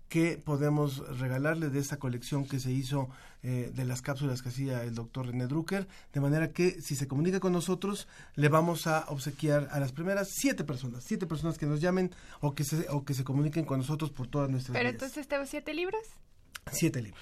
[0.07, 3.09] que podemos regalarle de esta colección que se hizo
[3.43, 7.07] eh, de las cápsulas que hacía el doctor René Drucker, de manera que si se
[7.07, 11.65] comunica con nosotros, le vamos a obsequiar a las primeras siete personas, siete personas que
[11.65, 14.89] nos llamen o que se, o que se comuniquen con nosotros por todas nuestras Pero
[14.89, 16.01] entonces tengo siete libros.
[16.71, 17.21] Siete libros.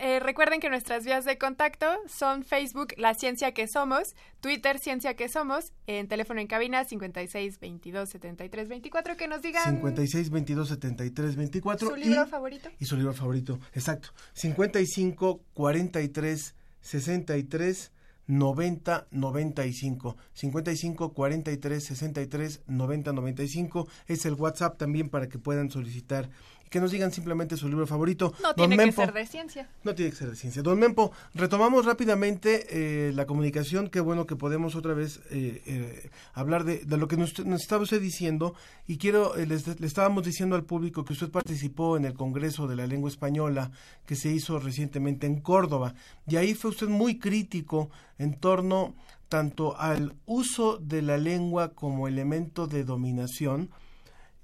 [0.00, 5.14] eh, recuerden que nuestras vías de contacto son Facebook La Ciencia que Somos, Twitter Ciencia
[5.14, 9.76] que Somos, en teléfono en cabina 56 22 73 24, que nos digan...
[9.76, 11.88] 56 22 73 24.
[11.88, 12.70] ¿Su libro favorito?
[12.78, 14.10] Y su libro favorito, exacto.
[14.34, 17.92] 55 43 63
[18.28, 26.28] 90 95 55 43 63 90 95 es el WhatsApp también para que puedan solicitar
[26.70, 28.34] que nos digan simplemente su libro favorito.
[28.42, 29.68] No tiene que ser de ciencia.
[29.84, 30.62] No tiene que ser de ciencia.
[30.62, 33.88] Don Mempo, retomamos rápidamente eh, la comunicación.
[33.88, 37.62] Qué bueno que podemos otra vez eh, eh, hablar de, de, lo que nos, nos,
[37.62, 38.54] estaba usted diciendo.
[38.86, 42.76] Y quiero, les, le estábamos diciendo al público que usted participó en el Congreso de
[42.76, 43.70] la Lengua Española
[44.04, 45.94] que se hizo recientemente en Córdoba.
[46.26, 48.94] Y ahí fue usted muy crítico en torno
[49.28, 53.70] tanto al uso de la lengua como elemento de dominación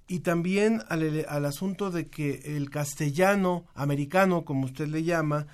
[0.09, 5.46] y también al, al, asunto de que el castellano americano, como usted le llama,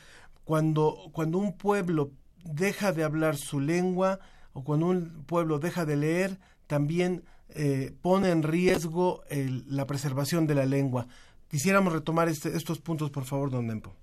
[0.45, 2.11] cuando, cuando un pueblo
[2.45, 4.19] deja de hablar su lengua
[4.53, 7.23] o cuando un pueblo deja de leer, también
[7.55, 11.07] eh, pone en riesgo el, la preservación de la lengua.
[11.51, 13.95] Quisiéramos retomar este, estos puntos, por favor, don Nempo.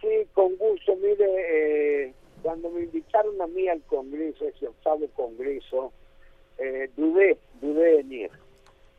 [0.00, 0.94] Sí, con gusto.
[0.96, 5.92] Mire, eh, cuando me invitaron a mí al Congreso, ese octavo Congreso,
[6.58, 8.45] eh, dudé, dudé en ir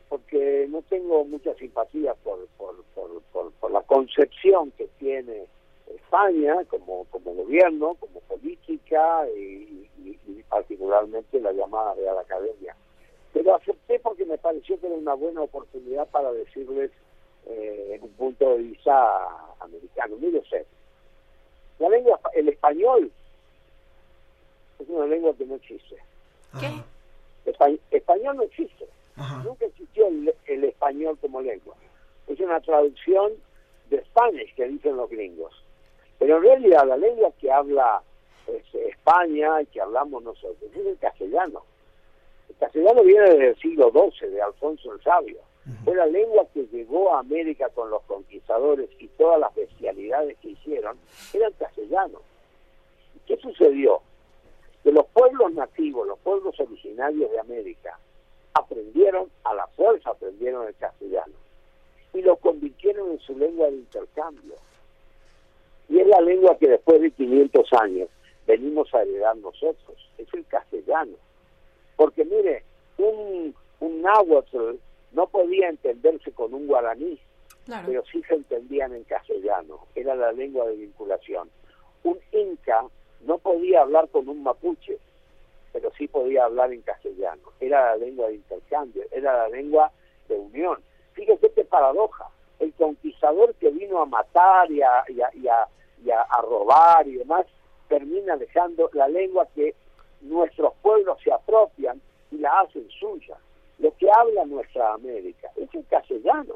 [0.08, 5.46] porque no tengo mucha simpatía por, por, por, por, por la concepción que tiene
[5.94, 12.74] España como, como gobierno, como política y, y, y, particularmente la llamada Real Academia.
[13.32, 16.90] Pero acepté porque me pareció que era una buena oportunidad para decirles
[17.46, 19.28] eh, en un punto de vista
[19.60, 20.16] americano.
[20.16, 20.66] Mire usted,
[21.78, 23.10] la lengua, el español
[24.78, 25.96] es una lengua que no existe.
[26.58, 26.70] ¿Qué?
[27.90, 28.86] Español no existe.
[29.18, 29.42] Ajá.
[29.44, 31.74] Nunca existió el, el, español como lengua.
[32.26, 33.32] Es una traducción
[33.90, 35.52] de Spanish que dicen los gringos.
[36.18, 38.02] Pero en realidad la lengua que habla
[38.46, 41.62] es, España y que hablamos nosotros es el castellano.
[42.48, 45.38] El castellano viene desde el siglo XII, de Alfonso el Sabio.
[45.66, 45.84] Uh -huh.
[45.84, 50.50] Fue la lengua que llegó a América con los conquistadores y todas las bestialidades que
[50.50, 50.98] hicieron,
[51.32, 52.20] era el castellano.
[53.26, 54.00] ¿Qué sucedió?
[54.82, 57.98] Que los pueblos nativos, los pueblos originarios de América,
[58.54, 61.34] aprendieron, a la fuerza aprendieron el castellano
[62.14, 64.54] y lo convirtieron en su lengua de intercambio.
[65.88, 68.08] Y es la lengua que después de 500 años
[68.46, 71.16] venimos a heredar nosotros, es el castellano.
[71.96, 72.64] Porque mire,
[72.98, 74.76] un, un náhuatl
[75.12, 77.18] no podía entenderse con un guaraní,
[77.86, 81.50] pero sí se entendían en castellano, era la lengua de vinculación.
[82.02, 82.84] Un inca
[83.26, 84.98] no podía hablar con un mapuche,
[85.72, 89.92] pero sí podía hablar en castellano, era la lengua de intercambio, era la lengua
[90.28, 90.78] de unión.
[91.12, 97.06] Fíjese qué paradoja, el conquistador que vino a matar y a, y a, a robar
[97.06, 97.46] y demás,
[97.88, 99.74] termina dejando la lengua que
[100.20, 102.00] nuestros pueblos se apropian
[102.30, 103.36] y la hacen suya.
[103.78, 106.54] Lo que habla nuestra América es el castellano.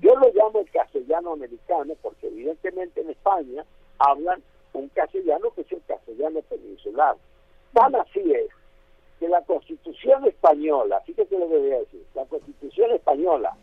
[0.00, 3.64] Yo lo llamo el castellano americano porque evidentemente en España
[3.98, 4.40] hablan
[4.74, 7.16] un castellano que es el castellano peninsular.
[7.72, 8.48] Tan así es
[9.18, 13.56] que la Constitución española, fíjate lo que voy a decir, la Constitución española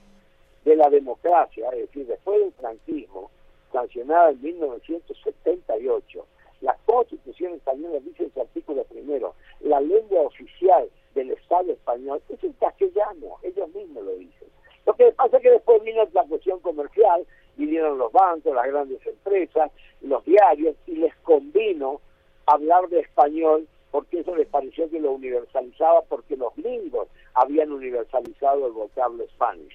[0.65, 3.29] de la democracia, es decir, después del franquismo,
[3.71, 6.25] sancionada en 1978,
[6.61, 12.43] la Constitución española dice en su artículo primero, la lengua oficial del Estado español es
[12.43, 14.47] el castellano, ellos mismos lo dicen.
[14.85, 17.25] Lo que pasa es que después vino la cuestión comercial,
[17.57, 22.01] vinieron los bancos, las grandes empresas, los diarios, y les convino
[22.47, 28.67] hablar de español porque eso les pareció que lo universalizaba porque los gringos habían universalizado
[28.67, 29.73] el vocablo Spanish.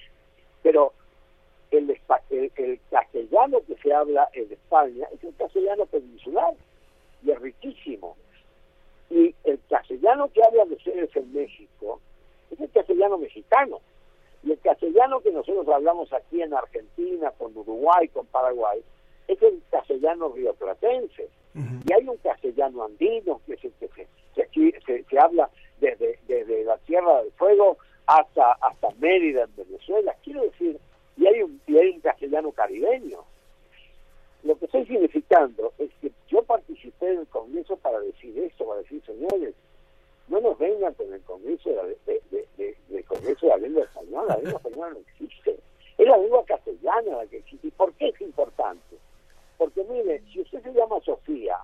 [0.63, 0.93] Pero
[1.71, 1.97] el,
[2.29, 6.53] el, castellano que se habla en España es el castellano peninsular
[7.23, 8.15] y es riquísimo.
[9.09, 11.99] Y el castellano que habla de ustedes en México
[12.51, 13.81] es el castellano mexicano.
[14.43, 18.81] Y el castellano que nosotros hablamos aquí en Argentina, con Uruguay, con Paraguay,
[19.27, 21.29] es el castellano rioplatense.
[21.55, 23.87] Y hay un castellano andino, que es el que
[24.35, 25.49] se, se, habla
[25.79, 27.77] desde, desde la Tierra del Fuego
[28.07, 30.13] hasta, hasta Mérida, en Venezuela.
[30.21, 30.77] Quiero decir,
[31.15, 33.19] y hay un, y hay un castellano caribeño.
[34.43, 38.81] Lo que estoy significando es que yo participé en el Congreso para decir esto, para
[38.81, 39.55] decir, señores,
[40.27, 42.21] no nos vengan con el Congreso de,
[42.89, 45.59] de, Congreso de la lengua española, la lengua española no existe,
[45.97, 47.67] es la lengua castellana la que existe.
[47.67, 48.97] ¿Y por qué es importante?
[49.57, 51.57] Porque mire, si usted se llama Sofía,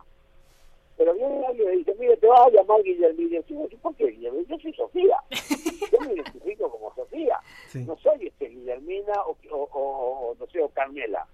[0.97, 4.47] pero viene alguien y dice, mire, te vas a llamar Guillermina, y ¿por qué Guillermina?
[4.47, 5.17] Yo soy Sofía,
[5.91, 7.39] yo me identifico como Sofía,
[7.73, 11.25] no soy este Guillermina o, o, no sé, o Carmela.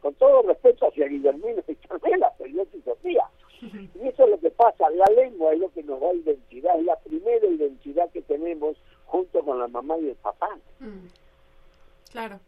[0.00, 3.24] Con todo respeto hacia Guillermina y Carmela, pero yo soy Sofía.
[3.60, 6.86] Y eso es lo que pasa, la lengua es lo que nos da identidad, es
[6.86, 10.56] la primera identidad que tenemos junto con la mamá y el papá.
[10.78, 11.08] Mm.
[12.10, 12.40] Claro.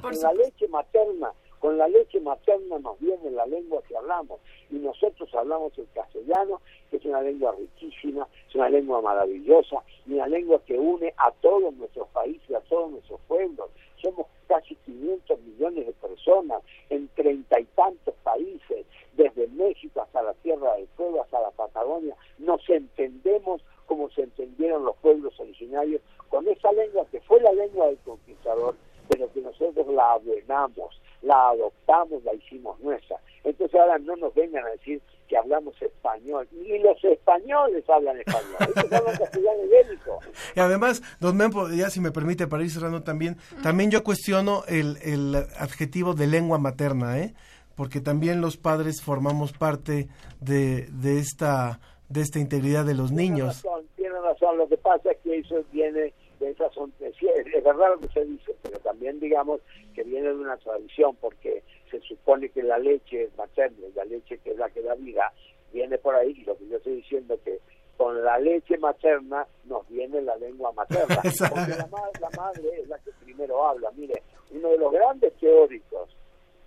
[0.00, 1.32] Con la leche materna,
[1.62, 6.60] con la leche materna nos viene la lengua que hablamos y nosotros hablamos el castellano,
[6.90, 11.30] que es una lengua riquísima, es una lengua maravillosa, y una lengua que une a
[11.40, 13.70] todos nuestros países, a todos nuestros pueblos.
[14.02, 20.34] Somos casi 500 millones de personas en treinta y tantos países, desde México hasta la
[20.34, 26.48] Tierra del Fuego, hasta la Patagonia, nos entendemos como se entendieron los pueblos originarios con
[26.48, 28.74] esa lengua que fue la lengua del conquistador,
[29.12, 33.16] pero que nosotros la abonamos, la adoptamos, la hicimos nuestra.
[33.44, 38.72] Entonces ahora no nos vengan a decir que hablamos español, ni los españoles hablan español,
[38.76, 40.18] ellos hablan castellano ibérico.
[40.54, 44.62] Y además, don Mempo, ya si me permite para ir cerrando también, también yo cuestiono
[44.68, 47.34] el, el adjetivo de lengua materna, ¿eh?
[47.76, 50.08] porque también los padres formamos parte
[50.40, 51.80] de, de esta
[52.12, 53.64] de esta integridad de los niños.
[53.96, 56.12] Tiene razón, lo que pasa es que eso viene
[56.52, 59.60] de esa son, es verdad lo que se dice, pero también digamos
[59.94, 64.04] que viene de una tradición porque se supone que la leche es materna y la
[64.04, 65.32] leche que es la que da vida
[65.72, 67.58] viene por ahí y lo que yo estoy diciendo es que
[67.96, 71.88] con la leche materna nos viene la lengua materna, porque la,
[72.20, 73.90] la madre es la que primero habla.
[73.92, 76.08] Mire, uno de los grandes teóricos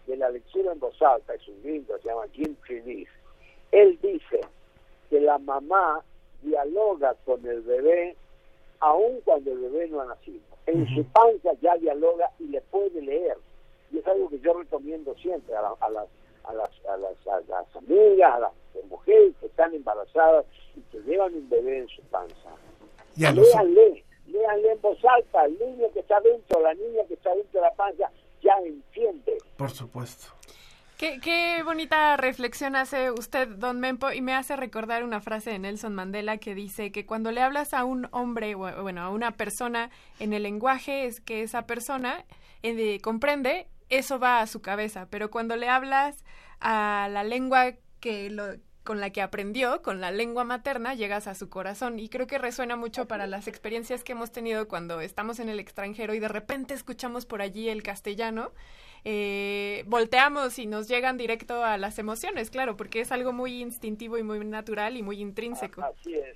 [0.08, 3.08] de la lectura en voz alta, es un gringo, se llama Jim Creedy,
[3.72, 4.42] él dice
[5.10, 6.04] que la mamá
[6.42, 8.16] dialoga con el bebé
[8.80, 10.42] aun cuando el bebé no ha nacido.
[10.66, 13.38] En su panza ya dialoga y le puede leer.
[13.92, 16.10] Y es algo que yo recomiendo siempre a, las, a, las,
[16.46, 18.52] a, las, a las amigas, a las
[18.90, 20.46] mujeres que están embarazadas
[20.76, 22.50] y que llevan un bebé en su panza.
[23.16, 25.46] Léanle, léanle en voz alta.
[25.46, 28.12] El niño que está dentro, la niña que está dentro de la panza,
[28.42, 29.38] ya entiende.
[29.58, 30.28] Por supuesto.
[30.98, 35.94] Qué, bonita reflexión hace usted, don Mempo, y me hace recordar una frase de Nelson
[35.94, 39.90] Mandela que dice que cuando le hablas a un hombre, bueno, a una persona
[40.20, 42.24] en el lenguaje es que esa persona
[42.64, 46.24] eh, comprende, eso va a su cabeza, pero cuando le hablas
[46.62, 51.36] a la lengua que lo, con la que aprendió, con la lengua materna, llegas a
[51.36, 52.00] su corazón.
[52.00, 55.60] Y creo que resuena mucho para las experiencias que hemos tenido cuando estamos en el
[55.60, 58.54] extranjero y de repente escuchamos por allí el castellano
[59.08, 64.18] eh, volteamos y nos llegan directo a las emociones, claro, porque es algo muy instintivo
[64.18, 65.84] y muy natural y muy intrínseco.
[65.84, 66.36] Así es,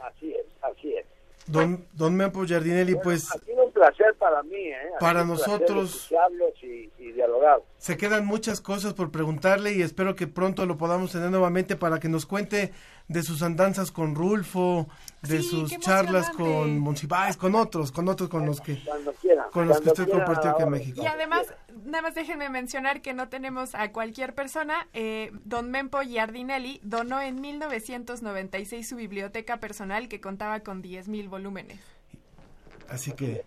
[0.00, 1.06] así es, así es.
[1.46, 4.76] Don, don Mempo Giardinelli, pues sido un placer para mí, ¿eh?
[5.00, 6.08] Para nosotros-
[6.62, 7.60] y, y dialogar.
[7.78, 11.98] se quedan muchas cosas por preguntarle y espero que pronto lo podamos tener nuevamente para
[11.98, 12.72] que nos cuente
[13.08, 14.86] de sus andanzas con Rulfo,
[15.22, 18.78] de Sí, sus charlas con Monsiváis, con otros, con otros con los que
[19.20, 19.50] quieran.
[19.50, 20.70] con los que usted compartió aquí en.
[20.70, 21.02] México.
[21.02, 21.52] Y además,
[21.84, 24.86] nada más déjenme mencionar que no tenemos a cualquier persona.
[24.92, 31.80] Eh, don Mempo Giardinelli donó en 1996 su biblioteca personal que contaba con 10.000 volúmenes.
[32.88, 33.44] Así que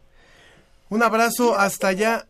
[0.94, 2.26] un abrazo hasta allá,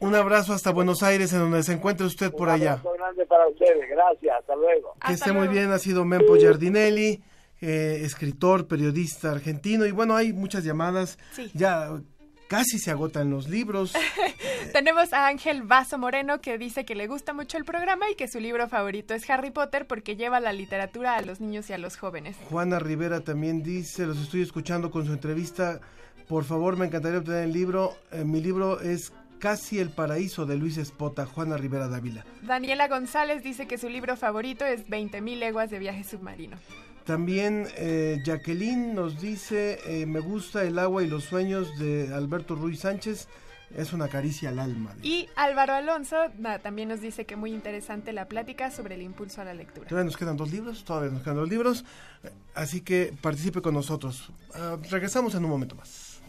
[0.00, 2.72] un abrazo hasta Buenos Aires en donde se encuentre usted por Un allá.
[2.72, 3.88] abrazo grande para ustedes.
[3.88, 4.36] Gracias.
[4.40, 4.94] Hasta luego.
[5.06, 7.22] Que esté muy bien, ha sido Mempo Giardinelli,
[7.60, 11.50] eh, escritor, periodista argentino y bueno, hay muchas llamadas, Sí.
[11.54, 11.90] ya
[12.52, 13.94] casi se agotan los libros.
[14.74, 18.28] Tenemos a Ángel Vaso Moreno que dice que le gusta mucho el programa y que
[18.28, 21.78] su libro favorito es Harry Potter porque lleva la literatura a los niños y a
[21.78, 22.36] los jóvenes.
[22.50, 25.80] Juana Rivera también dice, los estoy escuchando con su entrevista,
[26.28, 30.56] por favor me encantaría obtener el libro, Eh, mi libro es Casi el paraíso de
[30.58, 32.26] Luis Espota, Juana Rivera Dávila.
[32.42, 36.58] Daniela González dice que su libro favorito es 20.000 leguas de viaje submarino.
[37.04, 42.54] También eh, Jacqueline nos dice, eh, me gusta el agua y los sueños de Alberto
[42.54, 43.28] Ruiz Sánchez,
[43.76, 44.94] es una caricia al alma.
[45.02, 49.40] Y Álvaro Alonso na, también nos dice que muy interesante la plática sobre el impulso
[49.40, 49.88] a la lectura.
[49.88, 51.84] Todavía nos quedan dos libros, todavía nos quedan dos libros,
[52.54, 54.30] así que participe con nosotros.
[54.54, 56.20] Ah, regresamos en un momento más.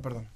[0.00, 0.28] Perdón.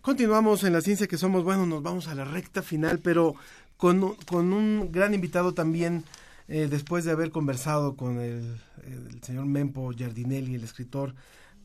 [0.00, 1.44] Continuamos en la ciencia que somos.
[1.44, 3.34] Bueno, nos vamos a la recta final, pero
[3.76, 6.04] con, un- con un gran invitado también,
[6.48, 11.14] eh, después de haber conversado con el, el señor Mempo Giardinelli, el escritor,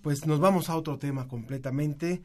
[0.01, 2.22] pues nos vamos a otro tema completamente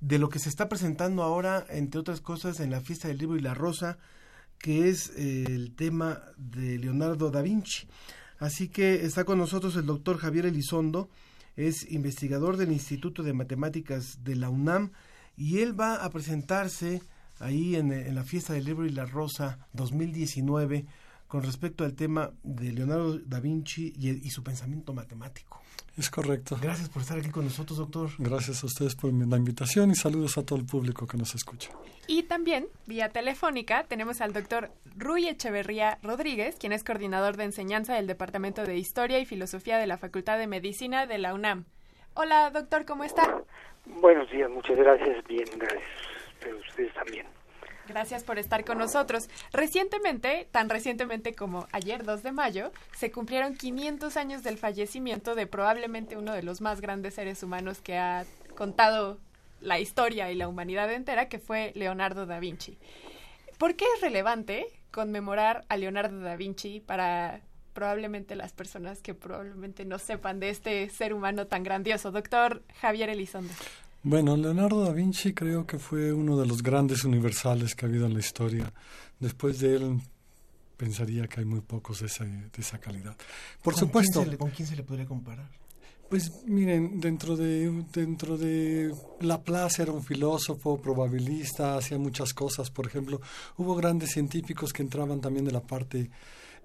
[0.00, 3.36] de lo que se está presentando ahora, entre otras cosas, en la fiesta del libro
[3.36, 3.98] y la rosa,
[4.58, 7.86] que es eh, el tema de Leonardo da Vinci.
[8.38, 11.10] Así que está con nosotros el doctor Javier Elizondo,
[11.60, 14.92] es investigador del Instituto de Matemáticas de la UNAM
[15.36, 17.02] y él va a presentarse
[17.38, 20.86] ahí en, en la fiesta del libro y la rosa 2019
[21.26, 25.59] con respecto al tema de Leonardo da Vinci y, y su pensamiento matemático.
[26.00, 26.56] Es correcto.
[26.58, 28.08] Gracias por estar aquí con nosotros, doctor.
[28.16, 31.72] Gracias a ustedes por la invitación y saludos a todo el público que nos escucha.
[32.06, 37.96] Y también, vía telefónica, tenemos al doctor Rui Echeverría Rodríguez, quien es coordinador de enseñanza
[37.96, 41.66] del Departamento de Historia y Filosofía de la Facultad de Medicina de la UNAM.
[42.14, 43.42] Hola, doctor, ¿cómo está?
[43.84, 45.22] Buenos días, muchas gracias.
[45.26, 45.82] Bien, gracias.
[46.40, 47.26] Pero ustedes también.
[47.90, 49.28] Gracias por estar con nosotros.
[49.52, 55.48] Recientemente, tan recientemente como ayer 2 de mayo, se cumplieron 500 años del fallecimiento de
[55.48, 58.26] probablemente uno de los más grandes seres humanos que ha
[58.56, 59.18] contado
[59.60, 62.78] la historia y la humanidad entera, que fue Leonardo da Vinci.
[63.58, 67.40] ¿Por qué es relevante conmemorar a Leonardo da Vinci para
[67.72, 72.12] probablemente las personas que probablemente no sepan de este ser humano tan grandioso?
[72.12, 73.52] Doctor Javier Elizondo.
[74.02, 78.06] Bueno, Leonardo da Vinci creo que fue uno de los grandes universales que ha habido
[78.06, 78.72] en la historia.
[79.18, 80.00] Después de él
[80.76, 83.14] pensaría que hay muy pocos de esa, de esa calidad.
[83.62, 84.20] Por ¿Con supuesto.
[84.20, 85.50] quién le- ¿Con quién se le podría comparar?
[86.08, 92.68] Pues miren, dentro de dentro de Laplace era un filósofo, probabilista, hacía muchas cosas.
[92.70, 93.20] Por ejemplo,
[93.58, 96.10] hubo grandes científicos que entraban también de la parte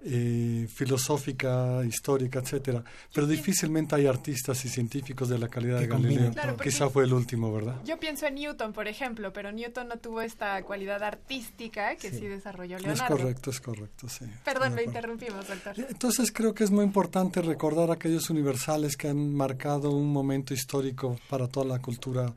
[0.04, 2.84] eh, filosófica, histórica, etcétera.
[3.12, 6.32] Pero difícilmente hay artistas y científicos de la calidad de Galileo.
[6.32, 7.80] Claro, Quizá fue el último, ¿verdad?
[7.84, 12.26] Yo pienso en Newton, por ejemplo, pero Newton no tuvo esta cualidad artística que sí,
[12.26, 13.16] desarrolló Es Leonardo.
[13.16, 14.26] correcto, es correcto, sí.
[14.44, 15.74] Perdón, lo interrumpimos, doctor.
[15.88, 21.18] Entonces creo que es muy importante recordar aquellos universales que han marcado un momento histórico
[21.28, 22.32] para toda la cultura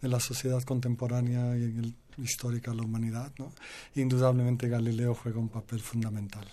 [0.00, 3.32] de la sociedad contemporánea y el- histórica de la humanidad.
[3.38, 3.52] ¿no?
[3.94, 6.46] Indudablemente Galileo juega un papel fundamental.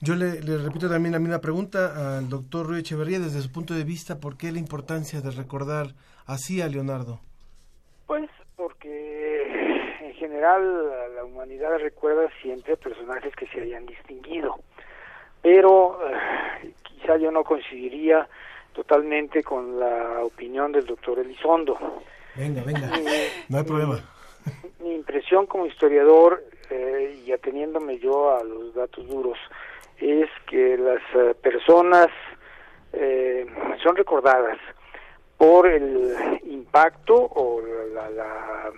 [0.00, 3.72] Yo le, le repito también la misma pregunta al doctor Rui Echeverría, desde su punto
[3.74, 5.94] de vista, ¿por qué la importancia de recordar
[6.26, 7.20] así a Leonardo?
[8.06, 10.62] Pues porque en general
[11.16, 14.56] la- humanidad recuerda siempre personajes que se hayan distinguido,
[15.42, 18.28] pero eh, quizá yo no coincidiría
[18.74, 21.76] totalmente con la opinión del doctor Elizondo.
[22.36, 22.90] Venga, venga,
[23.48, 24.00] no hay problema.
[24.80, 26.44] mi impresión como historiador
[26.74, 29.38] eh, y ateniéndome yo a los datos duros
[29.98, 32.08] es que las eh, personas
[32.92, 33.46] eh,
[33.82, 34.58] son recordadas
[35.38, 37.60] por el impacto o
[37.92, 38.72] la, la,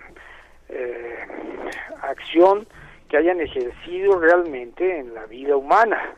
[0.69, 1.25] eh,
[2.01, 2.67] acción
[3.09, 6.15] que hayan ejercido realmente en la vida humana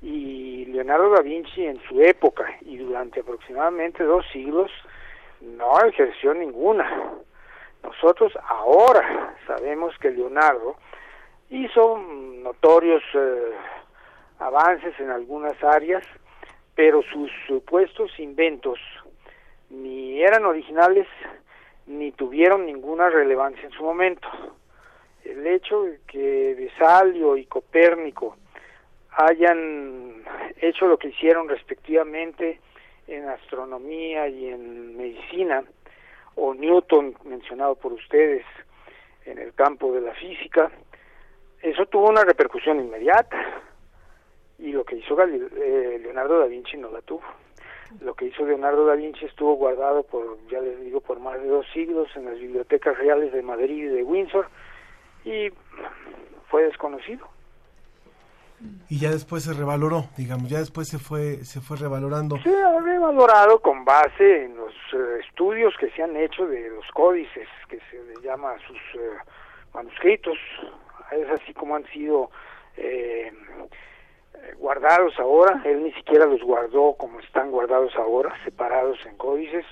[0.00, 4.70] y Leonardo da Vinci en su época y durante aproximadamente dos siglos
[5.40, 7.12] no ejerció ninguna.
[7.82, 10.76] Nosotros ahora sabemos que Leonardo
[11.52, 13.52] hizo notorios eh,
[14.38, 16.02] avances en algunas áreas,
[16.74, 18.78] pero sus supuestos inventos
[19.70, 21.06] ni eran originales
[21.86, 24.28] ni tuvieron ninguna relevancia en su momento.
[25.24, 28.36] El hecho de que Vesalio y Copérnico
[29.10, 30.24] hayan
[30.60, 32.60] hecho lo que hicieron respectivamente
[33.06, 35.64] en astronomía y en medicina,
[36.34, 38.44] o Newton, mencionado por ustedes,
[39.26, 40.70] en el campo de la física,
[41.62, 43.36] eso tuvo una repercusión inmediata.
[44.58, 47.22] Y lo que hizo Gali- eh, Leonardo da Vinci no la tuvo.
[48.00, 51.48] Lo que hizo Leonardo da Vinci estuvo guardado por, ya les digo, por más de
[51.48, 54.46] dos siglos en las bibliotecas reales de Madrid y de Windsor
[55.24, 55.50] y
[56.48, 57.28] fue desconocido.
[58.88, 62.36] Y ya después se revaloró, digamos, ya después se fue, se fue revalorando.
[62.44, 66.86] Se ha revalorado con base en los eh, estudios que se han hecho de los
[66.94, 69.18] códices, que se le llama sus eh,
[69.74, 70.38] manuscritos.
[71.12, 72.30] Es así como han sido
[72.76, 73.32] eh,
[74.58, 75.62] guardados ahora.
[75.64, 79.66] Él ni siquiera los guardó como están guardados ahora, separados en códices.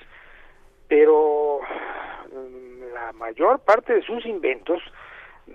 [0.88, 1.60] Pero
[2.32, 4.82] mm, la mayor parte de sus inventos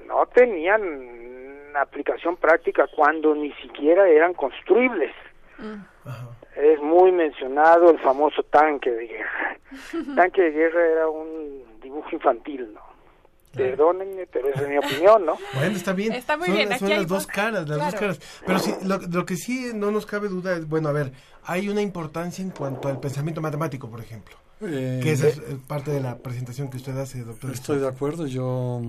[0.07, 5.11] no tenían aplicación práctica cuando ni siquiera eran construibles.
[6.55, 9.57] Es muy mencionado el famoso tanque de guerra.
[10.15, 12.84] tanque de guerra era un dibujo infantil, ¿no?
[13.55, 15.37] Perdónenme, pero esa es mi opinión, ¿no?
[15.53, 16.13] Bueno, está bien.
[16.13, 18.19] Está muy son, bien, son aquí las dos caras, las dos caras.
[18.45, 21.11] Pero sí, lo, lo que sí no nos cabe duda es, bueno, a ver,
[21.43, 24.35] hay una importancia en cuanto al pensamiento matemático, por ejemplo.
[24.61, 27.51] Eh, que esa es eh, parte de la presentación que usted hace, doctor.
[27.51, 28.81] Estoy de acuerdo, yo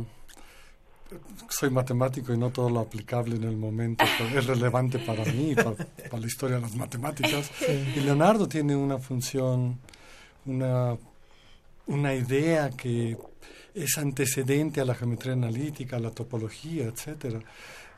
[1.48, 5.54] soy matemático y no todo lo aplicable en el momento pero es relevante para mí,
[5.56, 7.50] para, para la historia de las matemáticas.
[7.68, 9.78] Y Leonardo tiene una función,
[10.44, 10.96] una,
[11.86, 13.16] una idea que
[13.76, 17.40] es antecedente a la geometría analítica, a la topología, etcétera.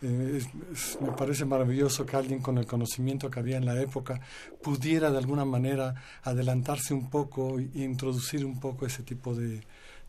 [0.03, 0.41] Eh,
[0.73, 4.21] es- me parece maravilloso que alguien con el conocimiento que había en la época
[4.63, 9.63] pudiera de alguna manera adelantarse un poco e introducir un poco ese tipo de,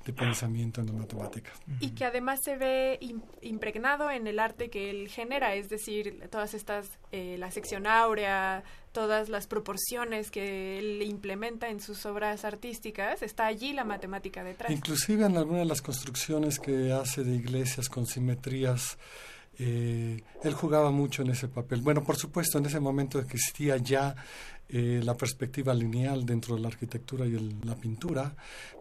[0.05, 1.51] de pensamiento en la matemática.
[1.79, 6.27] Y que además se ve im- impregnado en el arte que él genera, es decir,
[6.31, 12.43] todas estas, eh, la sección áurea, todas las proporciones que él implementa en sus obras
[12.45, 14.71] artísticas, está allí la matemática detrás.
[14.71, 18.97] Inclusive en algunas de las construcciones que hace de iglesias con simetrías,
[19.59, 21.81] eh, él jugaba mucho en ese papel.
[21.81, 24.15] Bueno, por supuesto, en ese momento existía ya
[24.71, 28.35] eh, la perspectiva lineal dentro de la arquitectura y el- la pintura,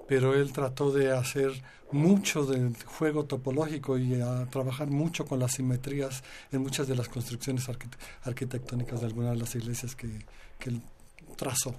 [0.09, 1.53] pero él trató de hacer
[1.93, 7.09] mucho de juego topológico y a trabajar mucho con las simetrías en muchas de las
[7.09, 10.25] construcciones arquit- arquitectónicas de algunas de las iglesias que,
[10.59, 10.83] que él
[11.37, 11.75] trazó.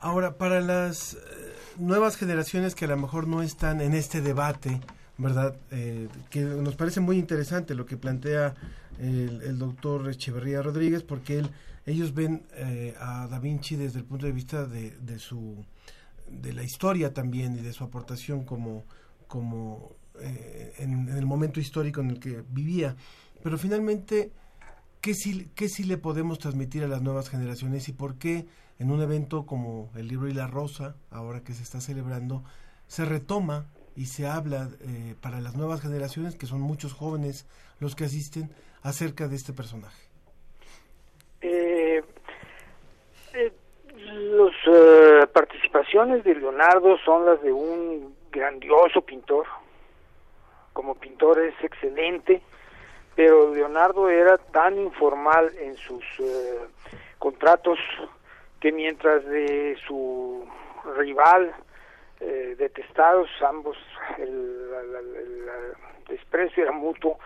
[0.00, 1.18] Ahora, para las eh,
[1.78, 4.80] nuevas generaciones que a lo mejor no están en este debate,
[5.18, 5.56] ¿verdad?
[5.70, 8.54] Eh, que nos parece muy interesante lo que plantea
[8.98, 11.50] el, doctor Echeverría Rodríguez, porque él,
[11.86, 15.64] ellos ven eh, a Da Vinci desde el punto de vista de su
[16.30, 18.84] de la historia también y de su aportación como
[19.26, 22.96] como eh, en, el momento histórico en el que vivía
[23.42, 24.32] pero finalmente
[25.00, 28.46] ¿qué sí, ¿qué le podemos transmitir a las nuevas generaciones y por qué
[28.78, 32.44] en un evento como el libro y la rosa, ahora que se está celebrando,
[32.86, 37.46] se retoma y se habla eh, para las nuevas generaciones, que son muchos jóvenes
[37.80, 38.50] los que asisten,
[38.82, 40.00] acerca de este personaje?
[41.40, 42.02] Eh,
[43.34, 43.52] eh,
[44.12, 49.46] las eh, participaciones de Leonardo son las de un grandioso pintor.
[50.72, 52.40] Como pintor es excelente,
[53.16, 56.58] pero Leonardo era tan informal en sus eh,
[57.18, 57.78] contratos
[58.60, 60.46] que mientras de su
[60.96, 61.52] rival
[62.20, 63.76] eh, detestados ambos,
[64.18, 65.74] el, la- la- la- el
[66.08, 67.18] desprecio era mutuo,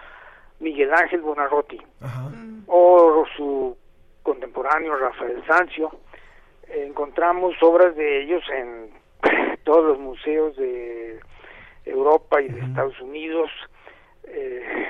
[0.61, 1.81] Miguel Ángel Bonarroti
[2.67, 3.77] o su
[4.23, 5.91] contemporáneo Rafael Sancio.
[6.69, 8.91] Encontramos obras de ellos en
[9.65, 11.21] todos los museos de
[11.85, 13.51] Europa y de Estados Unidos.
[14.25, 14.89] Eh,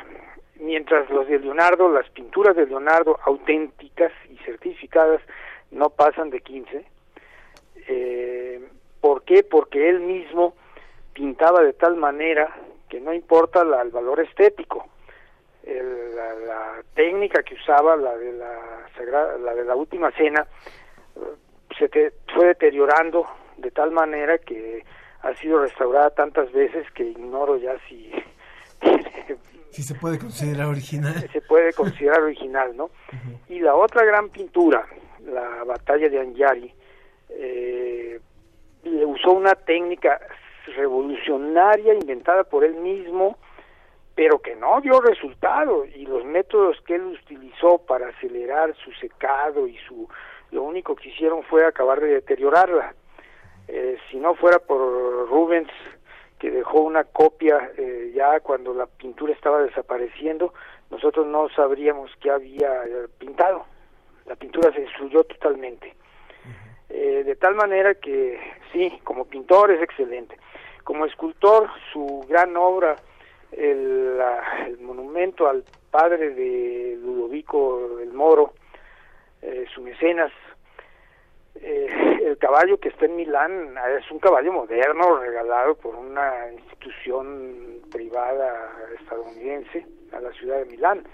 [0.57, 5.21] mientras los de Leonardo, las pinturas de Leonardo auténticas y certificadas
[5.71, 6.85] no pasan de 15.
[7.89, 8.69] Eh,
[9.01, 9.43] ¿Por qué?
[9.43, 10.55] Porque él mismo
[11.13, 12.55] pintaba de tal manera
[12.89, 14.87] que no importa el valor estético.
[15.65, 20.47] la, técnica que usaba, la de la, la de la última cena,
[21.89, 23.27] se fue deteriorando
[23.57, 24.85] de tal manera que
[25.23, 28.11] ha sido restaurada tantas veces que ignoro ya si
[29.71, 31.15] si se puede considerar original.
[31.33, 32.91] Se puede considerar original, ¿no?
[33.49, 34.87] Y la otra gran pintura,
[35.25, 36.75] la batalla de Anjari,
[37.31, 38.21] eh,
[39.07, 40.21] usó una técnica
[40.77, 43.39] revolucionaria inventada por él mismo,
[44.15, 49.67] pero que no dio resultado y los métodos que él utilizó para acelerar su secado
[49.67, 50.07] y su
[50.53, 52.95] lo único que hicieron fue acabar de deteriorarla.
[53.69, 54.79] Eh, si no fuera por
[55.29, 55.71] Rubens
[56.43, 60.53] que dejó una copia eh, ya cuando la pintura estaba desapareciendo,
[60.91, 63.65] nosotros no sabríamos qué había eh, pintado.
[64.27, 65.95] La pintura se destruyó totalmente.
[66.89, 68.41] Eh, de tal manera que
[68.73, 70.37] sí, como pintor es excelente.
[70.83, 72.97] Como escultor, su gran obra,
[73.53, 74.19] el,
[74.67, 75.63] el monumento al
[75.93, 78.55] padre de Ludovico el Moro,
[79.73, 80.33] su mecenas,
[81.55, 81.87] eh,
[82.25, 88.73] el caballo que está en Milán es un caballo moderno regalado por una institución privada
[89.01, 91.05] estadounidense a la ciudad de Milán.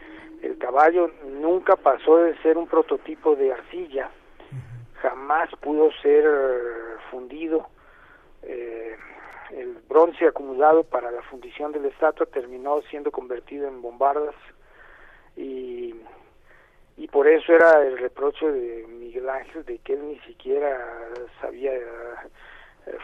[0.42, 4.10] El caballo nunca pasó de ser un prototipo de arcilla,
[5.02, 6.24] jamás pudo ser
[7.10, 7.68] fundido.
[8.42, 8.96] Eh,
[9.50, 14.34] el bronce acumulado para la fundición de la estatua terminó siendo convertido en bombardas
[15.36, 15.94] y
[16.98, 20.76] y por eso era el reproche de Miguel Ángel de que él ni siquiera
[21.40, 21.84] sabía eh,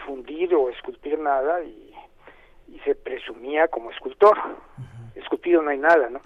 [0.05, 1.93] fundir o esculpir nada y,
[2.85, 4.37] se presumía como escultor.
[5.15, 6.21] Esculpido no hay nada, ¿no?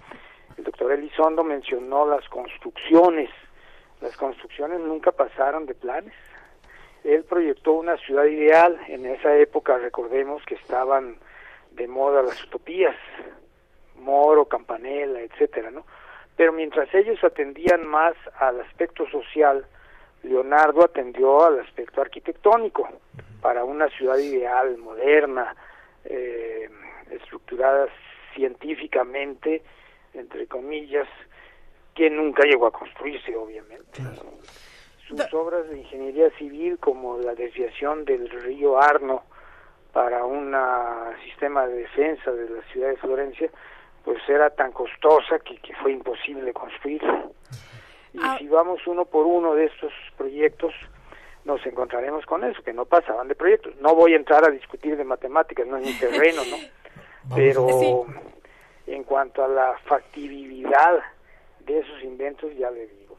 [0.57, 3.31] El doctor Elizondo mencionó las construcciones.
[4.01, 6.15] Las construcciones nunca pasaron de planes.
[7.05, 8.81] Él proyectó una ciudad ideal.
[8.89, 11.19] En esa época, recordemos que estaban
[11.73, 12.97] de moda las utopías,
[13.97, 15.85] Moro, Campanella, etcétera, ¿no?
[16.39, 19.67] Pero mientras ellos atendían más al aspecto social,
[20.23, 22.89] Leonardo atendió al aspecto arquitectónico
[23.43, 25.57] para una ciudad ideal, moderna,
[26.05, 26.71] eh,
[27.11, 27.89] estructurada
[28.37, 29.65] científicamente,
[30.15, 31.09] entre comillas,
[31.93, 34.01] que nunca llegó a construirse, obviamente.
[35.09, 39.25] Sus obras de ingeniería civil, como la desviación del río Arno
[39.93, 40.55] para un
[41.25, 43.51] sistema de defensa de la ciudad de Florencia,
[44.05, 47.25] pues era tan costosa que, que fue imposible construirla.
[48.15, 48.37] Y Ah.
[48.39, 50.73] si vamos uno por uno de estos proyectos,
[51.45, 53.75] nos encontraremos con eso, que no pasaban de proyectos.
[53.81, 56.57] No voy a entrar a discutir de matemáticas, no es mi terreno, ¿no?
[57.35, 58.07] Pero
[58.87, 60.99] en cuanto a la factibilidad
[61.61, 63.17] de esos inventos, ya le digo.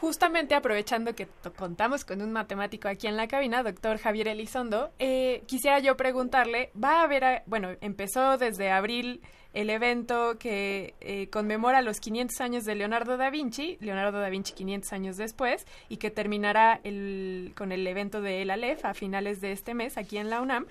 [0.00, 1.26] Justamente aprovechando que
[1.56, 6.70] contamos con un matemático aquí en la cabina, doctor Javier Elizondo, eh, quisiera yo preguntarle,
[6.82, 9.22] va a haber, a- bueno, empezó desde abril
[9.54, 14.52] el evento que eh, conmemora los 500 años de Leonardo da Vinci, Leonardo da Vinci
[14.52, 19.40] 500 años después, y que terminará el, con el evento de El Aleph a finales
[19.40, 20.66] de este mes aquí en la UNAM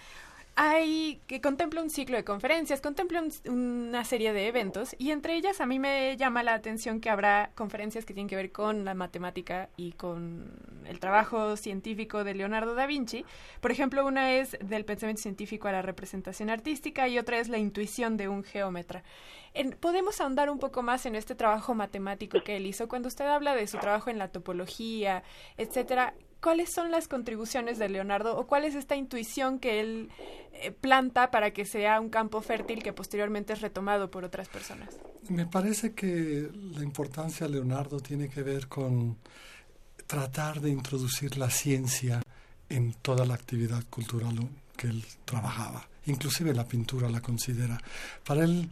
[0.56, 5.36] hay que contempla un ciclo de conferencias, contempla un- una serie de eventos y entre
[5.36, 8.86] ellas a mí me llama la atención que habrá conferencias que tienen que ver con
[8.86, 10.52] la matemática y con
[10.86, 13.26] el trabajo científico de Leonardo da Vinci.
[13.62, 17.58] Por ejemplo, una es del pensamiento científico a la representación artística y otra es la
[17.58, 19.04] intuición de un geómetra.
[19.56, 22.88] En- ¿Podemos ahondar un poco más en este trabajo matemático que él hizo?
[22.88, 25.24] Cuando usted habla de su trabajo en la topología,
[25.58, 26.14] etcétera,
[26.44, 30.10] ¿cuáles son las contribuciones de Leonardo o cuál es esta intuición que él
[30.52, 34.90] eh, planta para que sea un campo fértil que posteriormente es retomado por otras personas?
[35.30, 39.18] Me parece que la importancia de Leonardo tiene que ver con
[40.06, 42.22] tratar de introducir la ciencia
[42.68, 45.88] en toda la actividad cultural que él trabajaba.
[46.08, 47.80] Inclusive la pintura la considera.
[48.26, 48.70] Para él,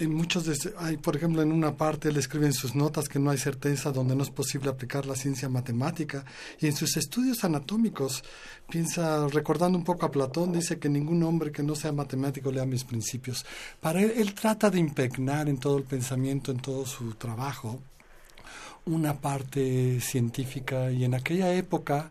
[0.00, 3.18] en muchos de, hay, por ejemplo, en una parte él escribe en sus notas que
[3.18, 6.24] no hay certeza donde no es posible aplicar la ciencia matemática
[6.58, 8.24] y en sus estudios anatómicos
[8.68, 12.64] piensa, recordando un poco a Platón, dice que ningún hombre que no sea matemático lea
[12.64, 13.44] mis principios.
[13.80, 17.78] Para él, él trata de impregnar en todo el pensamiento, en todo su trabajo,
[18.86, 22.10] una parte científica y en aquella época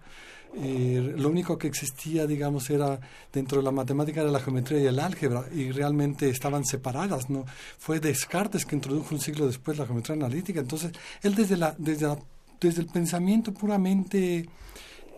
[0.55, 2.99] eh, lo único que existía, digamos, era
[3.31, 7.45] dentro de la matemática era la geometría y el álgebra, y realmente estaban separadas, ¿no?
[7.77, 10.59] Fue Descartes que introdujo un siglo después la geometría analítica.
[10.59, 12.17] Entonces, él desde, la, desde, la,
[12.59, 14.49] desde el pensamiento puramente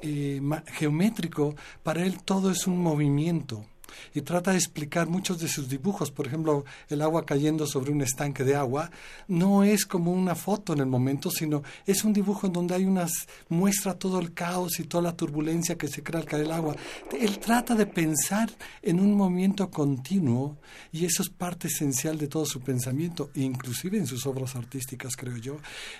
[0.01, 0.41] eh,
[0.73, 3.65] geométrico, para él todo es un movimiento
[4.13, 6.11] y trata de explicar muchos de sus dibujos.
[6.11, 8.91] Por ejemplo, el agua cayendo sobre un estanque de agua
[9.27, 12.85] no es como una foto en el momento, sino es un dibujo en donde hay
[12.85, 13.11] unas
[13.49, 16.75] muestra todo el caos y toda la turbulencia que se crea al caer el agua.
[17.19, 18.49] Él trata de pensar
[18.81, 20.57] en un movimiento continuo
[20.91, 25.37] y eso es parte esencial de todo su pensamiento, inclusive en sus obras artísticas, creo
[25.37, 25.57] yo.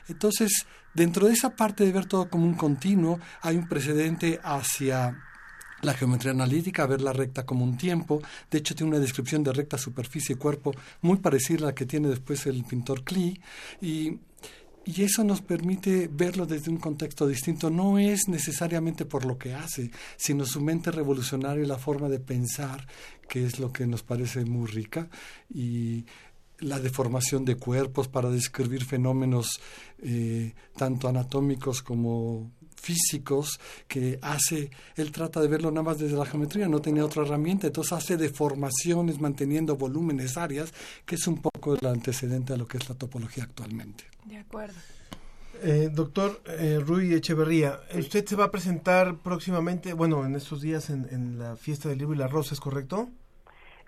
[0.07, 5.17] Entonces, dentro de esa parte de ver todo como un continuo, hay un precedente hacia
[5.81, 8.21] la geometría analítica, ver la recta como un tiempo.
[8.49, 11.85] De hecho, tiene una descripción de recta, superficie y cuerpo muy parecida a la que
[11.85, 13.39] tiene después el pintor Klee.
[13.81, 14.19] Y,
[14.85, 17.69] y eso nos permite verlo desde un contexto distinto.
[17.69, 22.19] No es necesariamente por lo que hace, sino su mente revolucionaria y la forma de
[22.19, 22.87] pensar,
[23.27, 25.09] que es lo que nos parece muy rica.
[25.53, 26.05] Y
[26.59, 29.59] la deformación de cuerpos para describir fenómenos
[30.03, 32.51] eh, tanto anatómicos como
[32.81, 37.23] físicos que hace, él trata de verlo nada más desde la geometría, no tenía otra
[37.23, 40.73] herramienta, entonces hace deformaciones manteniendo volúmenes, áreas,
[41.05, 44.05] que es un poco el antecedente a lo que es la topología actualmente.
[44.25, 44.75] De acuerdo.
[45.63, 50.89] Eh, doctor eh, Rui Echeverría, usted se va a presentar próximamente, bueno, en estos días
[50.89, 53.09] en, la fiesta del libro y la rosa, ¿es correcto?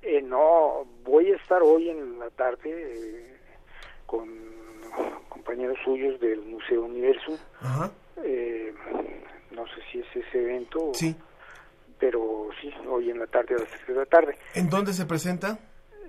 [0.04, 3.38] Eh, no, voy a estar hoy en la tarde eh,
[4.06, 4.30] con
[5.30, 7.40] compañeros suyos del Museo Universo.
[7.60, 7.92] Ajá
[8.24, 8.74] eh,
[9.52, 10.92] no sé si es ese evento.
[10.94, 11.16] Sí.
[12.00, 14.38] Pero sí, hoy en la tarde a las 3 de la tarde.
[14.56, 15.58] ¿En dónde se presenta?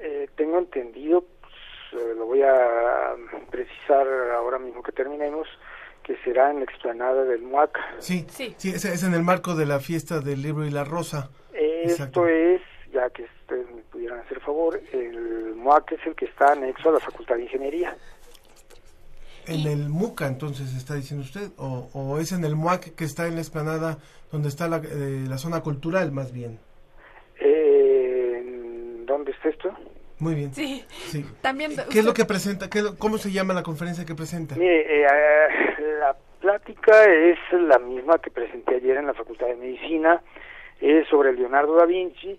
[0.01, 3.15] Eh, tengo entendido, pues, eh, lo voy a
[3.51, 5.47] precisar ahora mismo que terminemos,
[6.03, 7.79] que será en la explanada del MUAC.
[7.99, 11.31] Sí, sí, sí es, en el marco de la fiesta del libro y la rosa.
[11.53, 12.61] esto es,
[12.93, 16.93] ya que ustedes me pudieran hacer favor, el MUAC es el que está anexo a
[16.93, 17.97] la Facultad de Ingeniería.
[19.47, 23.35] En el MUCA, entonces, está diciendo usted, o, es en el MUAC que está en
[23.35, 23.99] la esplanada
[24.33, 26.59] donde está la, eh, la zona cultural, más bien.
[27.41, 28.43] Eh,
[29.07, 29.75] ¿Dónde está esto?
[30.19, 30.55] Muy bien.
[30.55, 30.85] Sí.
[30.89, 31.25] sí.
[31.43, 32.71] También, ¿Qué es lo que presenta?
[32.71, 34.57] Qué, ¿Cómo se llama la conferencia que presenta?
[34.57, 35.07] Mire, eh,
[36.01, 40.23] la plática es la misma que presenté ayer en la Facultad de Medicina,
[40.81, 42.39] es sobre Leonardo da Vinci,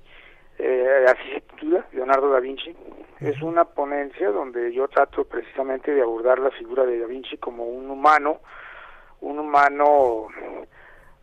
[0.58, 2.76] eh, así se titula, Leonardo da Vinci.
[3.20, 7.66] Es una ponencia donde yo trato precisamente de abordar la figura de da Vinci como
[7.66, 8.40] un humano,
[9.22, 10.28] un humano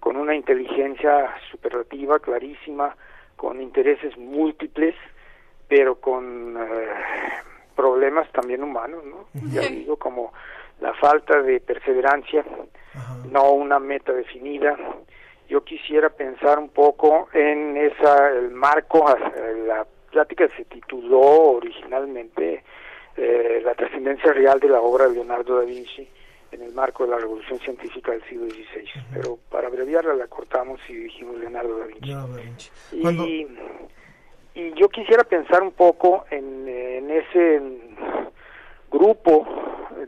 [0.00, 2.96] con una inteligencia superlativa, clarísima,
[3.36, 4.94] con intereses múltiples,
[5.68, 6.88] pero con eh,
[7.76, 9.26] problemas también humanos, ¿no?
[9.52, 10.32] Ya digo, como
[10.80, 12.44] la falta de perseverancia,
[13.30, 14.76] no una meta definida,
[15.52, 19.04] yo quisiera pensar un poco en esa el marco
[19.66, 21.20] la plática se tituló
[21.58, 22.64] originalmente
[23.18, 26.08] eh, la trascendencia real de la obra de Leonardo da Vinci
[26.52, 30.80] en el marco de la revolución científica del siglo XVI pero para abreviarla la cortamos
[30.88, 33.46] y dijimos Leonardo da Vinci, Y,
[34.54, 37.60] y, yo quisiera pensar un poco en, en ese
[38.90, 39.46] grupo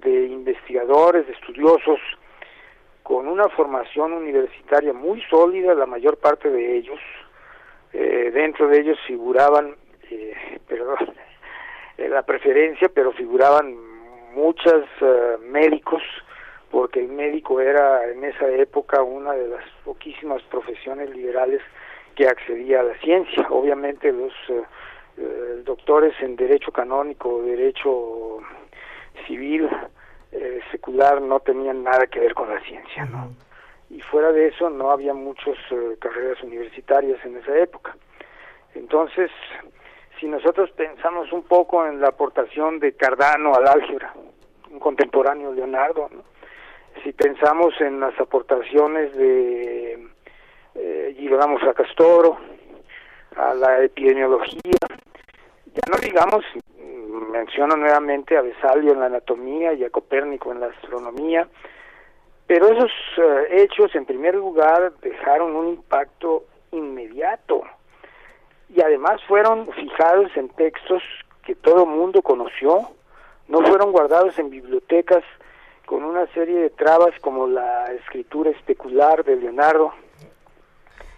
[0.03, 2.01] de investigadores, de estudiosos
[3.05, 6.99] con una formación universitaria muy sólida, la mayor parte de ellos.
[7.93, 9.77] Eh, dentro de ellos figuraban,
[10.11, 10.35] eh,
[10.67, 10.97] perdón,
[11.99, 13.77] eh, la preferencia, pero figuraban
[14.33, 16.03] muchos eh, médicos,
[16.71, 21.61] porque el médico era en esa época una de las poquísimas profesiones liberales
[22.17, 23.47] que accedía a la ciencia.
[23.51, 24.33] Obviamente los
[25.65, 28.39] doctores en derecho canónico, derecho
[29.27, 29.69] civil,
[30.35, 33.31] eh, secular no tenían nada que ver con la ciencia, ¿no?
[33.89, 37.97] Y fuera de eso no había muchas eh, carreras universitarias en esa época.
[38.75, 39.31] Entonces,
[40.19, 44.13] si nosotros pensamos un poco en la aportación de Cardano al álgebra,
[44.71, 46.11] un contemporáneo Leonardo,
[47.05, 50.09] si pensamos en las aportaciones de
[50.75, 52.39] eh, Girolamo Fracastoro
[53.37, 54.79] a la epidemiología,
[55.75, 56.45] ya no digamos
[57.35, 61.49] menciono nuevamente a Besalio en la anatomía y a Copérnico en la astronomía,
[62.47, 67.63] pero esos eh, hechos en primer lugar dejaron un impacto inmediato.
[68.69, 71.03] Y además fueron fijados en textos
[71.45, 72.91] que todo mundo conoció,
[73.49, 75.25] no fueron guardados en bibliotecas
[75.87, 79.93] con una serie de trabas como la escritura especular de Leonardo,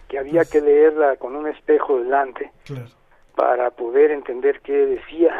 [0.09, 2.51] que había que leerla con un espejo delante
[3.37, 5.31] para poder entender qué decía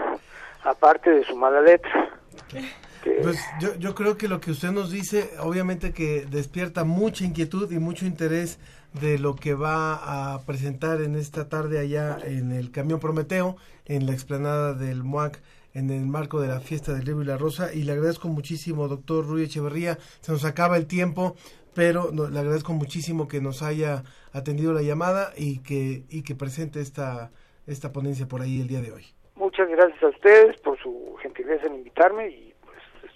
[0.63, 2.09] aparte de su mala letra.
[3.23, 7.71] Pues yo, yo creo que lo que usted nos dice, obviamente que despierta mucha inquietud
[7.71, 8.59] y mucho interés
[8.93, 14.05] de lo que va a presentar en esta tarde allá en el camión Prometeo, en
[14.05, 15.41] la explanada del MUAC
[15.73, 17.71] en el marco de la fiesta del libro y la rosa.
[17.73, 19.99] Y le agradezco muchísimo doctor Rui Echeverría.
[20.21, 21.35] Se nos acaba el tiempo
[21.77, 24.03] pero no, le agradezco muchísimo que nos haya
[24.33, 27.29] atendido la llamada y que y que presente esta
[27.68, 29.06] esta ponencia por ahí el día de hoy.
[29.35, 32.53] Muchas gracias a ustedes por su gentileza en invitarme y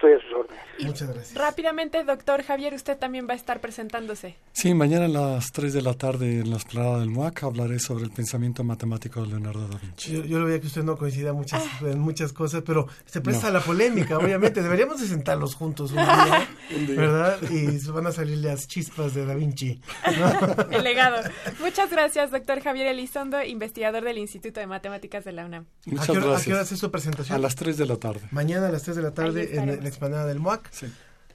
[0.01, 0.63] estoy a sus órdenes.
[0.79, 1.35] Muchas gracias.
[1.35, 4.35] Rápidamente, doctor Javier, usted también va a estar presentándose.
[4.51, 8.05] Sí, mañana a las 3 de la tarde en la esplanada del MUAC hablaré sobre
[8.05, 10.11] el pensamiento matemático de Leonardo da Vinci.
[10.11, 13.51] Yo, yo lo veía que usted no coincida muchas, en muchas cosas, pero se presta
[13.51, 14.63] la polémica, obviamente.
[14.63, 16.95] Deberíamos de sentarlos juntos un día, un día.
[16.95, 17.37] ¿verdad?
[17.49, 19.79] Y van a salir las chispas de da Vinci.
[20.71, 21.17] el legado.
[21.59, 25.67] Muchas gracias, doctor Javier Elizondo, investigador del Instituto de Matemáticas de la UNAM.
[25.85, 26.41] Muchas ¿A qué, hora, gracias.
[26.41, 27.35] ¿A qué hora es su presentación?
[27.35, 28.21] A las 3 de la tarde.
[28.31, 30.69] Mañana a las 3 de la tarde en el explanada del MUAC.
[30.71, 30.87] Sí.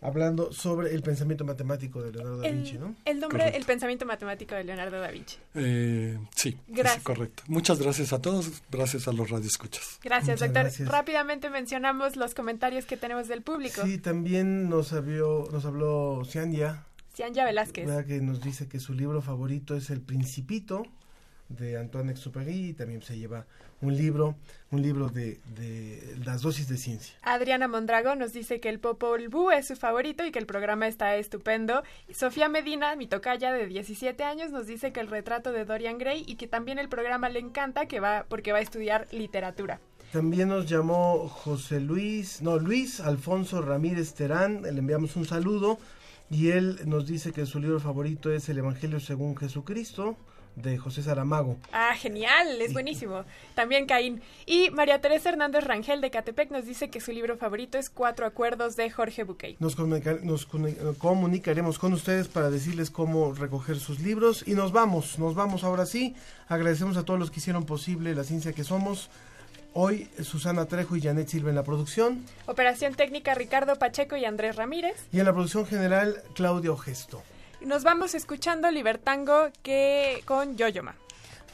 [0.02, 2.94] Hablando sobre el pensamiento matemático de Leonardo da Vinci, ¿no?
[3.04, 3.58] El nombre, correcto.
[3.58, 5.38] el pensamiento matemático de Leonardo da Vinci.
[5.54, 6.98] Eh, sí, gracias.
[6.98, 7.42] Es correcto.
[7.46, 9.98] Muchas gracias a todos, gracias a los radioescuchas.
[10.02, 10.62] Gracias, Muchas doctor.
[10.64, 10.88] Gracias.
[10.88, 13.82] Rápidamente mencionamos los comentarios que tenemos del público.
[13.84, 16.84] Sí, también nos habló, nos habló Cianya.
[17.14, 17.88] Cianya Velázquez.
[18.06, 20.84] Que nos dice que su libro favorito es El Principito
[21.48, 23.46] de Antoine Exupéry y también se lleva
[23.80, 24.36] un libro,
[24.70, 27.14] un libro de, de, las dosis de ciencia.
[27.22, 30.88] Adriana Mondrago nos dice que el Popol Vuh es su favorito y que el programa
[30.88, 31.82] está estupendo.
[32.12, 36.24] Sofía Medina, mi tocaya de 17 años, nos dice que el retrato de Dorian Gray
[36.26, 39.80] y que también el programa le encanta que va porque va a estudiar literatura.
[40.12, 45.78] También nos llamó José Luis, no, Luis Alfonso Ramírez Terán, le enviamos un saludo
[46.30, 50.16] y él nos dice que su libro favorito es El Evangelio según Jesucristo
[50.56, 51.56] de José Saramago.
[51.72, 53.24] Ah, genial, es buenísimo.
[53.54, 54.22] También Caín.
[54.46, 58.26] Y María Teresa Hernández Rangel de Catepec nos dice que su libro favorito es Cuatro
[58.26, 59.26] Acuerdos de Jorge.
[59.58, 65.18] Nos, comunica nos comunicaremos con ustedes para decirles cómo recoger sus libros y nos vamos,
[65.18, 66.14] nos vamos ahora sí.
[66.48, 69.10] Agradecemos a todos los que hicieron posible la ciencia que somos.
[69.74, 72.24] Hoy Susana Trejo y Janet Silva en la producción.
[72.46, 74.96] Operación técnica Ricardo Pacheco y Andrés Ramírez.
[75.12, 77.22] Y en la producción general Claudio Gesto.
[77.66, 80.94] Nos vamos escuchando Libertango que con Yoyoma.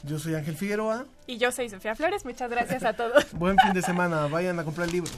[0.03, 1.07] Yo soy Ángel Figueroa.
[1.25, 2.23] Y yo soy Sofía Flores.
[2.23, 3.33] Muchas gracias a todos.
[3.33, 4.27] Buen fin de semana.
[4.27, 5.17] Vayan a comprar libros.